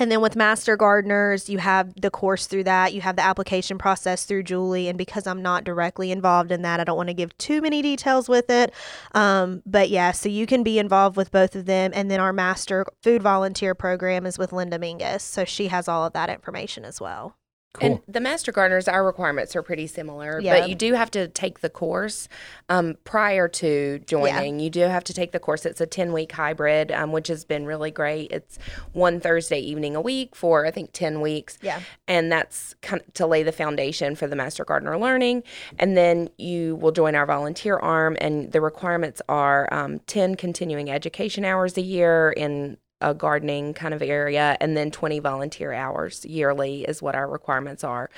and 0.00 0.10
then 0.10 0.20
with 0.20 0.34
Master 0.34 0.76
Gardeners, 0.76 1.48
you 1.48 1.58
have 1.58 1.94
the 2.00 2.10
course 2.10 2.46
through 2.46 2.64
that. 2.64 2.92
You 2.92 3.00
have 3.00 3.16
the 3.16 3.22
application 3.24 3.78
process 3.78 4.24
through 4.24 4.42
Julie. 4.42 4.88
And 4.88 4.98
because 4.98 5.26
I'm 5.26 5.42
not 5.42 5.64
directly 5.64 6.10
involved 6.10 6.50
in 6.50 6.62
that, 6.62 6.80
I 6.80 6.84
don't 6.84 6.96
want 6.96 7.10
to 7.10 7.14
give 7.14 7.36
too 7.38 7.60
many 7.60 7.80
details 7.80 8.28
with 8.28 8.50
it. 8.50 8.72
Um, 9.12 9.62
but 9.64 9.90
yeah, 9.90 10.10
so 10.12 10.28
you 10.28 10.46
can 10.46 10.62
be 10.62 10.78
involved 10.78 11.16
with 11.16 11.30
both 11.30 11.54
of 11.54 11.66
them. 11.66 11.92
And 11.94 12.10
then 12.10 12.20
our 12.20 12.32
Master 12.32 12.84
Food 13.02 13.22
Volunteer 13.22 13.74
program 13.74 14.26
is 14.26 14.38
with 14.38 14.52
Linda 14.52 14.78
Minges. 14.78 15.20
So 15.20 15.44
she 15.44 15.68
has 15.68 15.86
all 15.86 16.04
of 16.04 16.12
that 16.14 16.28
information 16.28 16.84
as 16.84 17.00
well. 17.00 17.36
Cool. 17.74 17.90
And 17.90 18.00
the 18.06 18.20
master 18.20 18.52
gardeners, 18.52 18.86
our 18.86 19.04
requirements 19.04 19.56
are 19.56 19.62
pretty 19.62 19.88
similar, 19.88 20.40
Yeah. 20.40 20.60
but 20.60 20.68
you 20.68 20.76
do 20.76 20.94
have 20.94 21.10
to 21.10 21.26
take 21.26 21.58
the 21.58 21.68
course 21.68 22.28
um, 22.68 22.96
prior 23.02 23.48
to 23.48 23.98
joining. 24.06 24.60
Yeah. 24.60 24.64
You 24.64 24.70
do 24.70 24.80
have 24.82 25.02
to 25.04 25.12
take 25.12 25.32
the 25.32 25.40
course. 25.40 25.66
It's 25.66 25.80
a 25.80 25.86
10 25.86 26.12
week 26.12 26.30
hybrid, 26.30 26.92
um, 26.92 27.10
which 27.10 27.26
has 27.26 27.44
been 27.44 27.66
really 27.66 27.90
great. 27.90 28.30
It's 28.30 28.60
one 28.92 29.18
Thursday 29.18 29.58
evening 29.58 29.96
a 29.96 30.00
week 30.00 30.36
for, 30.36 30.64
I 30.64 30.70
think, 30.70 30.90
10 30.92 31.20
weeks. 31.20 31.58
Yeah. 31.62 31.80
And 32.06 32.30
that's 32.30 32.74
kind 32.80 33.02
of 33.04 33.12
to 33.14 33.26
lay 33.26 33.42
the 33.42 33.50
foundation 33.52 34.14
for 34.14 34.28
the 34.28 34.36
master 34.36 34.64
gardener 34.64 34.96
learning. 34.96 35.42
And 35.76 35.96
then 35.96 36.28
you 36.38 36.76
will 36.76 36.92
join 36.92 37.16
our 37.16 37.26
volunteer 37.26 37.76
arm, 37.76 38.16
and 38.20 38.52
the 38.52 38.60
requirements 38.60 39.20
are 39.28 39.68
um, 39.74 39.98
10 40.06 40.36
continuing 40.36 40.90
education 40.90 41.44
hours 41.44 41.76
a 41.76 41.82
year 41.82 42.30
in 42.36 42.76
a 43.00 43.14
gardening 43.14 43.74
kind 43.74 43.92
of 43.92 44.02
area 44.02 44.56
and 44.60 44.76
then 44.76 44.90
20 44.90 45.18
volunteer 45.18 45.72
hours 45.72 46.24
yearly 46.24 46.82
is 46.82 47.02
what 47.02 47.14
our 47.14 47.28
requirements 47.28 47.84
are. 47.84 48.08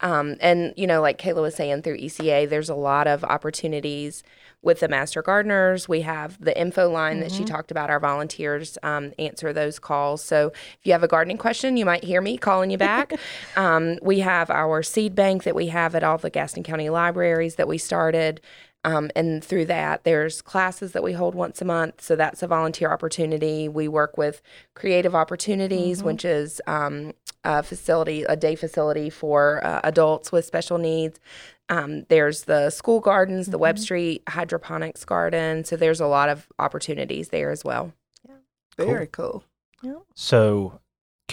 Um, 0.00 0.36
and 0.40 0.74
you 0.76 0.86
know 0.86 1.00
like 1.00 1.18
kayla 1.18 1.42
was 1.42 1.54
saying 1.54 1.82
through 1.82 1.98
eca 1.98 2.48
there's 2.48 2.68
a 2.68 2.74
lot 2.74 3.06
of 3.06 3.24
opportunities 3.24 4.22
with 4.62 4.80
the 4.80 4.88
master 4.88 5.22
gardeners. 5.22 5.88
We 5.88 6.02
have 6.02 6.42
the 6.42 6.58
info 6.58 6.88
line 6.88 7.18
that 7.18 7.32
she 7.32 7.44
talked 7.44 7.72
about. 7.72 7.90
Our 7.90 7.98
volunteers 7.98 8.78
um, 8.84 9.12
answer 9.18 9.52
those 9.52 9.80
calls. 9.80 10.22
So 10.22 10.52
if 10.54 10.80
you 10.84 10.92
have 10.92 11.02
a 11.02 11.08
gardening 11.08 11.38
question 11.38 11.76
you 11.76 11.84
might 11.84 12.04
hear 12.04 12.20
me 12.20 12.38
calling 12.38 12.70
you 12.70 12.78
back. 12.78 13.12
Um, 13.56 13.98
we 14.02 14.20
have 14.20 14.50
our 14.50 14.82
seed 14.82 15.14
bank 15.14 15.44
that 15.44 15.54
we 15.54 15.66
have 15.66 15.94
at 15.94 16.02
all 16.02 16.16
the 16.16 16.30
gaston 16.30 16.62
county 16.62 16.88
libraries 16.88 17.56
that 17.56 17.68
we 17.68 17.76
started 17.76 18.40
um, 18.84 19.10
and 19.14 19.44
through 19.44 19.66
that, 19.66 20.04
there's 20.04 20.42
classes 20.42 20.92
that 20.92 21.02
we 21.02 21.12
hold 21.12 21.34
once 21.34 21.62
a 21.62 21.64
month. 21.64 22.00
So 22.00 22.16
that's 22.16 22.42
a 22.42 22.48
volunteer 22.48 22.92
opportunity. 22.92 23.68
We 23.68 23.86
work 23.86 24.18
with 24.18 24.42
Creative 24.74 25.14
Opportunities, 25.14 26.02
which 26.02 26.24
is 26.24 26.60
um, 26.66 27.12
a 27.44 27.62
facility, 27.62 28.24
a 28.24 28.34
day 28.34 28.56
facility 28.56 29.08
for 29.08 29.64
uh, 29.64 29.80
adults 29.84 30.32
with 30.32 30.44
special 30.44 30.78
needs. 30.78 31.20
Um, 31.68 32.04
there's 32.08 32.42
the 32.42 32.70
school 32.70 33.00
gardens, 33.00 33.46
the 33.46 33.58
Webb 33.58 33.78
Street 33.78 34.22
hydroponics 34.28 35.04
garden. 35.04 35.64
So 35.64 35.76
there's 35.76 36.00
a 36.00 36.06
lot 36.06 36.28
of 36.28 36.48
opportunities 36.58 37.28
there 37.28 37.50
as 37.50 37.64
well. 37.64 37.92
Yeah. 38.28 38.34
Very 38.76 39.06
cool. 39.06 39.44
yeah 39.82 39.94
So 40.14 40.80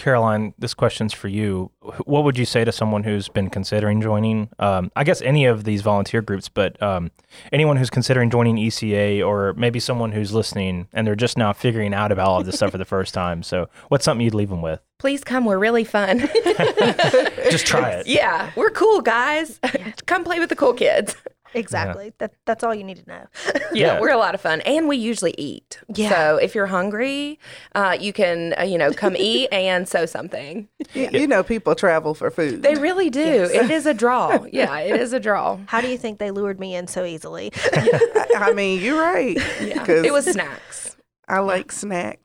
Caroline, 0.00 0.54
this 0.58 0.72
question's 0.72 1.12
for 1.12 1.28
you. 1.28 1.70
What 2.06 2.24
would 2.24 2.38
you 2.38 2.46
say 2.46 2.64
to 2.64 2.72
someone 2.72 3.04
who's 3.04 3.28
been 3.28 3.50
considering 3.50 4.00
joining? 4.00 4.48
Um, 4.58 4.90
I 4.96 5.04
guess 5.04 5.20
any 5.20 5.44
of 5.44 5.64
these 5.64 5.82
volunteer 5.82 6.22
groups, 6.22 6.48
but 6.48 6.82
um, 6.82 7.10
anyone 7.52 7.76
who's 7.76 7.90
considering 7.90 8.30
joining 8.30 8.56
ECA, 8.56 9.22
or 9.26 9.52
maybe 9.58 9.78
someone 9.78 10.12
who's 10.12 10.32
listening 10.32 10.88
and 10.94 11.06
they're 11.06 11.14
just 11.14 11.36
now 11.36 11.52
figuring 11.52 11.92
out 11.92 12.12
about 12.12 12.28
all 12.28 12.40
of 12.40 12.46
this 12.46 12.56
stuff 12.56 12.70
for 12.70 12.78
the 12.78 12.86
first 12.86 13.12
time. 13.12 13.42
So, 13.42 13.68
what's 13.88 14.06
something 14.06 14.24
you'd 14.24 14.32
leave 14.32 14.48
them 14.48 14.62
with? 14.62 14.80
Please 14.98 15.22
come. 15.22 15.44
We're 15.44 15.58
really 15.58 15.84
fun. 15.84 16.20
Just 17.50 17.66
try 17.66 17.90
it. 17.90 18.06
yeah, 18.08 18.50
we're 18.56 18.70
cool 18.70 19.00
guys. 19.02 19.60
come 20.06 20.24
play 20.24 20.38
with 20.38 20.48
the 20.48 20.56
cool 20.56 20.74
kids. 20.74 21.14
Exactly. 21.54 22.12
That 22.18 22.32
that's 22.44 22.62
all 22.64 22.74
you 22.74 22.84
need 22.84 22.98
to 23.04 23.08
know. 23.08 23.26
Yeah, 23.72 23.94
Yeah. 23.94 24.00
we're 24.00 24.10
a 24.10 24.16
lot 24.18 24.34
of 24.34 24.40
fun, 24.40 24.60
and 24.62 24.88
we 24.88 24.96
usually 24.96 25.34
eat. 25.38 25.78
Yeah. 25.94 26.10
So 26.10 26.36
if 26.38 26.54
you're 26.56 26.66
hungry, 26.66 27.38
uh, 27.76 27.96
you 28.00 28.12
can 28.12 28.52
uh, 28.58 28.62
you 28.64 28.78
know 28.78 28.92
come 28.92 29.14
eat 29.16 29.48
and 29.52 29.88
sew 29.88 30.06
something. 30.06 30.68
You, 30.92 31.08
you 31.12 31.26
know, 31.28 31.42
people 31.44 31.74
travel 31.76 32.14
for 32.14 32.30
food. 32.32 32.62
They 32.62 32.74
really 32.74 33.10
do. 33.10 33.20
It 33.52 33.70
is 33.70 33.86
a 33.86 33.94
draw. 33.94 34.44
Yeah, 34.52 34.78
it 34.80 35.00
is 35.00 35.12
a 35.12 35.20
draw. 35.20 35.58
How 35.66 35.80
do 35.80 35.88
you 35.88 35.96
think 35.98 36.18
they 36.18 36.30
lured 36.32 36.58
me 36.58 36.74
in 36.74 36.86
so 36.88 37.04
easily? 37.04 37.52
I, 37.72 38.26
I 38.36 38.52
mean, 38.52 38.80
you're 38.80 39.00
right. 39.00 39.36
Yeah, 39.60 39.84
'Cause 39.84 40.04
it 40.04 40.12
was 40.12 40.24
snacks. 40.26 40.96
I 41.28 41.38
like 41.38 41.70
snacks. 41.70 42.20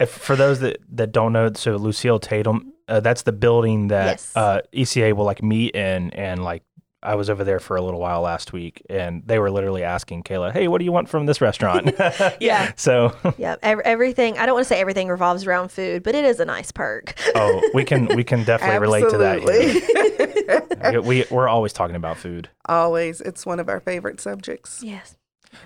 If, 0.00 0.10
for 0.10 0.34
those 0.36 0.60
that, 0.60 0.78
that 0.92 1.12
don't 1.12 1.32
know, 1.32 1.52
so 1.54 1.76
Lucille 1.76 2.18
Tatum, 2.18 2.72
uh, 2.88 3.00
that's 3.00 3.22
the 3.22 3.32
building 3.32 3.88
that 3.88 4.06
Yes. 4.06 4.32
uh, 4.36 4.60
ECA 4.72 5.12
will 5.14 5.24
like 5.24 5.42
meet 5.42 5.74
in, 5.76 6.10
and 6.10 6.42
like 6.42 6.62
I 7.02 7.14
was 7.14 7.30
over 7.30 7.44
there 7.44 7.60
for 7.60 7.76
a 7.76 7.82
little 7.82 8.00
while 8.00 8.22
last 8.22 8.52
week, 8.52 8.82
and 8.90 9.22
they 9.26 9.38
were 9.38 9.50
literally 9.50 9.84
asking 9.84 10.24
Kayla, 10.24 10.52
"Hey, 10.52 10.66
what 10.68 10.78
do 10.78 10.84
you 10.84 10.92
want 10.92 11.08
from 11.08 11.26
this 11.26 11.40
restaurant?" 11.40 11.94
Yeah. 12.40 12.72
So, 12.76 13.14
yeah, 13.38 13.56
ev- 13.62 13.80
everything. 13.84 14.38
I 14.38 14.46
don't 14.46 14.54
want 14.54 14.64
to 14.66 14.68
say 14.68 14.80
everything 14.80 15.08
revolves 15.08 15.46
around 15.46 15.70
food, 15.70 16.02
but 16.02 16.14
it 16.14 16.24
is 16.24 16.40
a 16.40 16.44
nice 16.44 16.72
perk. 16.72 17.14
oh, 17.34 17.60
we 17.74 17.84
can 17.84 18.06
we 18.16 18.24
can 18.24 18.44
definitely 18.44 18.78
relate 18.78 19.08
to 19.10 19.18
that. 19.18 19.40
here. 19.42 21.02
We 21.02 21.24
we're 21.30 21.48
always 21.48 21.72
talking 21.72 21.96
about 21.96 22.16
food. 22.16 22.48
Always. 22.66 23.20
It's 23.20 23.44
one 23.46 23.60
of 23.60 23.68
our 23.68 23.80
favorite 23.80 24.20
subjects. 24.20 24.80
yes. 24.82 25.16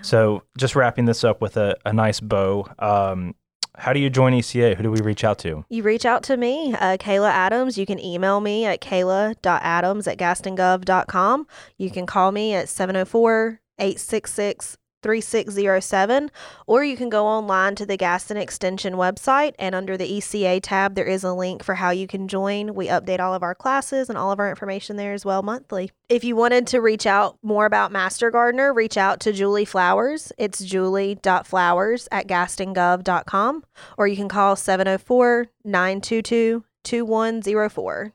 So 0.01 0.45
just 0.57 0.77
wrapping 0.77 1.07
this 1.07 1.25
up 1.25 1.40
with 1.40 1.57
a, 1.57 1.77
a 1.85 1.92
nice 1.92 2.21
bow. 2.21 2.68
Um, 2.79 3.35
how 3.77 3.93
do 3.93 4.01
you 4.01 4.11
join 4.11 4.33
ECA? 4.33 4.77
Who 4.77 4.83
do 4.83 4.91
we 4.91 5.01
reach 5.01 5.25
out 5.25 5.39
to? 5.41 5.65
You 5.69 5.83
reach 5.83 6.05
out 6.05 6.23
to 6.25 6.37
me, 6.37 6.75
uh, 6.75 6.97
Kayla 6.99 7.31
Adams. 7.31 7.79
You 7.79 7.87
can 7.87 7.99
email 7.99 8.41
me 8.41 8.67
at 8.67 8.81
kayla.adams 8.81 10.07
at 10.07 10.19
gastongov.com. 10.19 11.47
You 11.79 11.91
can 11.91 12.07
call 12.07 12.33
me 12.33 12.55
at 12.55 12.69
704 12.69 13.61
866 13.79 14.77
3607, 15.03 16.31
or 16.67 16.85
you 16.85 16.97
can 16.97 17.09
go 17.09 17.27
online 17.27 17.75
to 17.75 17.87
the 17.87 17.97
Gaston 17.97 18.37
Extension 18.37 18.95
website, 18.95 19.55
and 19.59 19.75
under 19.75 19.97
the 19.97 20.19
ECA 20.19 20.61
tab, 20.62 20.95
there 20.95 21.05
is 21.05 21.25
a 21.25 21.33
link 21.33 21.62
for 21.62 21.75
how 21.75 21.91
you 21.91 22.07
can 22.07 22.29
join. 22.29 22.75
We 22.75 22.88
update 22.88 23.21
all 23.21 23.35
of 23.35 23.43
our 23.43 23.55
classes 23.55 24.09
and 24.09 24.17
all 24.17 24.33
of 24.33 24.38
our 24.38 24.49
information 24.49 24.97
there 24.97 25.12
as 25.12 25.25
well 25.25 25.43
monthly. 25.43 25.91
If 26.09 26.25
you 26.25 26.37
wanted 26.37 26.67
to 26.69 26.81
reach 26.81 27.07
out 27.07 27.38
more 27.43 27.67
about 27.67 27.93
Master 27.93 28.31
Gardener, 28.31 28.73
reach 28.73 28.97
out 28.97 29.21
to 29.21 29.33
Julie 29.33 29.65
Flowers. 29.65 30.33
It's 30.38 30.62
julie.flowers 30.62 32.09
at 32.11 32.27
gastongov.com, 32.27 33.65
or 33.99 34.07
you 34.07 34.17
can 34.17 34.29
call 34.29 34.57
704 34.57 35.49
922 35.65 36.65
2104. 36.85 38.12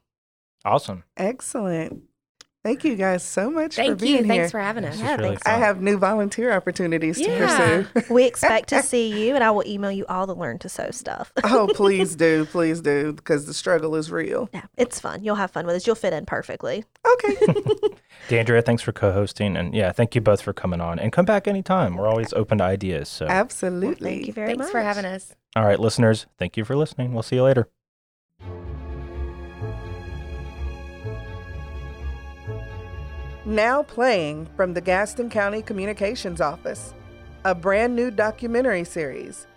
Awesome. 0.65 1.03
Excellent. 1.15 2.03
Thank 2.67 2.83
you 2.83 2.95
guys 2.97 3.23
so 3.23 3.49
much 3.49 3.75
for 3.75 3.81
Thank 3.81 3.99
being 4.01 4.11
you. 4.17 4.23
here. 4.25 4.27
Thanks 4.27 4.51
for 4.51 4.59
having 4.59 4.83
us. 4.83 4.99
Yeah, 4.99 5.15
really 5.15 5.29
thanks. 5.29 5.43
I 5.47 5.51
have 5.57 5.81
new 5.81 5.97
volunteer 5.97 6.51
opportunities 6.51 7.15
to 7.15 7.23
Yeah. 7.23 7.83
pursue. 7.83 8.03
We 8.13 8.25
expect 8.25 8.67
to 8.69 8.83
see 8.91 9.07
you, 9.27 9.35
and 9.35 9.43
I 9.43 9.51
will 9.51 9.65
email 9.65 9.89
you 9.91 10.05
all 10.07 10.27
the 10.27 10.35
learn 10.35 10.59
to 10.59 10.67
sew 10.69 10.91
stuff. 10.91 11.31
oh, 11.45 11.69
please 11.73 12.15
do. 12.17 12.43
Please 12.43 12.81
do. 12.81 13.13
Because 13.13 13.45
the 13.45 13.53
struggle 13.53 13.95
is 13.95 14.11
real. 14.11 14.49
Yeah, 14.53 14.65
it's 14.75 14.99
fun. 14.99 15.23
You'll 15.23 15.35
have 15.35 15.51
fun 15.51 15.65
with 15.65 15.77
us. 15.77 15.87
You'll 15.87 15.95
fit 15.95 16.11
in 16.11 16.25
perfectly. 16.25 16.83
Okay. 17.13 17.35
Deandra, 18.27 18.65
thanks 18.65 18.81
for 18.83 18.91
co-hosting, 18.91 19.55
and 19.55 19.73
yeah, 19.73 19.93
thank 19.93 20.13
you 20.13 20.19
both 20.19 20.41
for 20.41 20.51
coming 20.51 20.81
on. 20.81 20.99
And 20.99 21.13
come 21.13 21.23
back 21.23 21.47
anytime. 21.47 21.95
We're 21.95 22.09
always 22.09 22.33
open 22.33 22.57
to 22.57 22.65
ideas. 22.65 23.07
So, 23.07 23.27
Absolutely. 23.27 24.15
Thank 24.15 24.27
you 24.27 24.33
very 24.33 24.47
Thanks 24.47 24.63
much. 24.65 24.71
for 24.71 24.81
having 24.81 25.05
us. 25.05 25.33
all 25.55 25.63
right, 25.65 25.79
listeners, 25.79 26.25
thank 26.37 26.57
you 26.57 26.65
for 26.65 26.75
listening. 26.75 27.13
We'll 27.13 27.23
see 27.23 27.37
you 27.37 27.43
later. 27.43 27.69
Now 33.47 33.81
playing 33.81 34.49
from 34.57 34.73
the 34.73 34.81
Gaston 34.81 35.29
County 35.29 35.61
Communications 35.61 36.41
Office, 36.41 36.93
a 37.45 37.55
brand 37.55 37.95
new 37.95 38.11
documentary 38.11 38.83
series. 38.83 39.47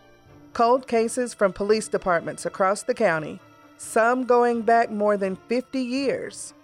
Cold 0.53 0.87
cases 0.87 1.35
from 1.35 1.53
police 1.53 1.89
departments 1.89 2.47
across 2.47 2.85
the 2.85 2.95
county, 2.95 3.41
some 3.79 4.27
going 4.27 4.63
back 4.63 4.93
more 4.93 5.17
than 5.17 5.35
50 5.35 5.81
years. 5.81 6.55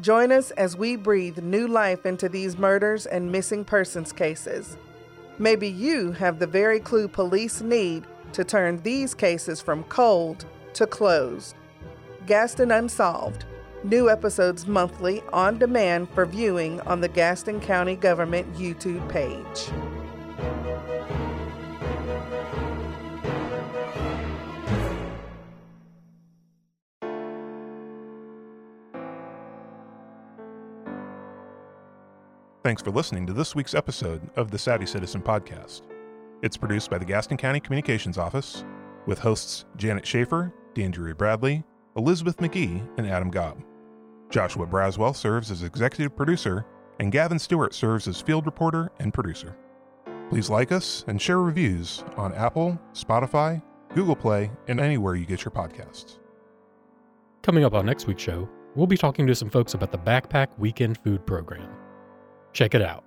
Join 0.00 0.30
us 0.30 0.52
as 0.52 0.76
we 0.76 0.94
breathe 0.94 1.38
new 1.38 1.66
life 1.66 2.06
into 2.06 2.28
these 2.28 2.56
murders 2.56 3.06
and 3.06 3.32
missing 3.32 3.64
persons 3.64 4.12
cases. 4.12 4.76
Maybe 5.40 5.68
you 5.68 6.12
have 6.12 6.38
the 6.38 6.46
very 6.46 6.78
clue 6.78 7.08
police 7.08 7.62
need 7.62 8.04
to 8.32 8.44
turn 8.44 8.80
these 8.84 9.12
cases 9.12 9.60
from 9.60 9.82
cold 9.88 10.44
to 10.74 10.86
closed. 10.86 11.56
Gaston 12.26 12.70
Unsolved. 12.70 13.44
New 13.86 14.10
episodes 14.10 14.66
monthly 14.66 15.22
on 15.32 15.58
demand 15.58 16.10
for 16.10 16.26
viewing 16.26 16.80
on 16.80 17.00
the 17.00 17.06
Gaston 17.06 17.60
County 17.60 17.94
Government 17.94 18.52
YouTube 18.54 19.08
page. 19.08 19.70
Thanks 32.64 32.82
for 32.82 32.90
listening 32.90 33.24
to 33.28 33.32
this 33.32 33.54
week's 33.54 33.74
episode 33.74 34.20
of 34.34 34.50
the 34.50 34.58
Savvy 34.58 34.86
Citizen 34.86 35.22
Podcast. 35.22 35.82
It's 36.42 36.56
produced 36.56 36.90
by 36.90 36.98
the 36.98 37.04
Gaston 37.04 37.36
County 37.36 37.60
Communications 37.60 38.18
Office 38.18 38.64
with 39.06 39.20
hosts 39.20 39.64
Janet 39.76 40.04
Schaefer, 40.04 40.52
Dandria 40.74 41.16
Bradley, 41.16 41.62
Elizabeth 41.96 42.38
McGee, 42.38 42.84
and 42.98 43.06
Adam 43.06 43.30
Gobb. 43.30 43.62
Joshua 44.30 44.66
Braswell 44.66 45.14
serves 45.14 45.50
as 45.50 45.62
executive 45.62 46.16
producer, 46.16 46.66
and 46.98 47.12
Gavin 47.12 47.38
Stewart 47.38 47.74
serves 47.74 48.08
as 48.08 48.20
field 48.20 48.46
reporter 48.46 48.90
and 48.98 49.14
producer. 49.14 49.56
Please 50.28 50.50
like 50.50 50.72
us 50.72 51.04
and 51.06 51.20
share 51.22 51.40
reviews 51.40 52.02
on 52.16 52.34
Apple, 52.34 52.78
Spotify, 52.92 53.62
Google 53.94 54.16
Play, 54.16 54.50
and 54.68 54.80
anywhere 54.80 55.14
you 55.14 55.24
get 55.24 55.44
your 55.44 55.52
podcasts. 55.52 56.18
Coming 57.42 57.64
up 57.64 57.74
on 57.74 57.86
next 57.86 58.06
week's 58.06 58.22
show, 58.22 58.48
we'll 58.74 58.88
be 58.88 58.96
talking 58.96 59.26
to 59.26 59.34
some 59.34 59.48
folks 59.48 59.74
about 59.74 59.92
the 59.92 59.98
Backpack 59.98 60.48
Weekend 60.58 60.98
Food 60.98 61.24
Program. 61.26 61.68
Check 62.52 62.74
it 62.74 62.82
out. 62.82 63.05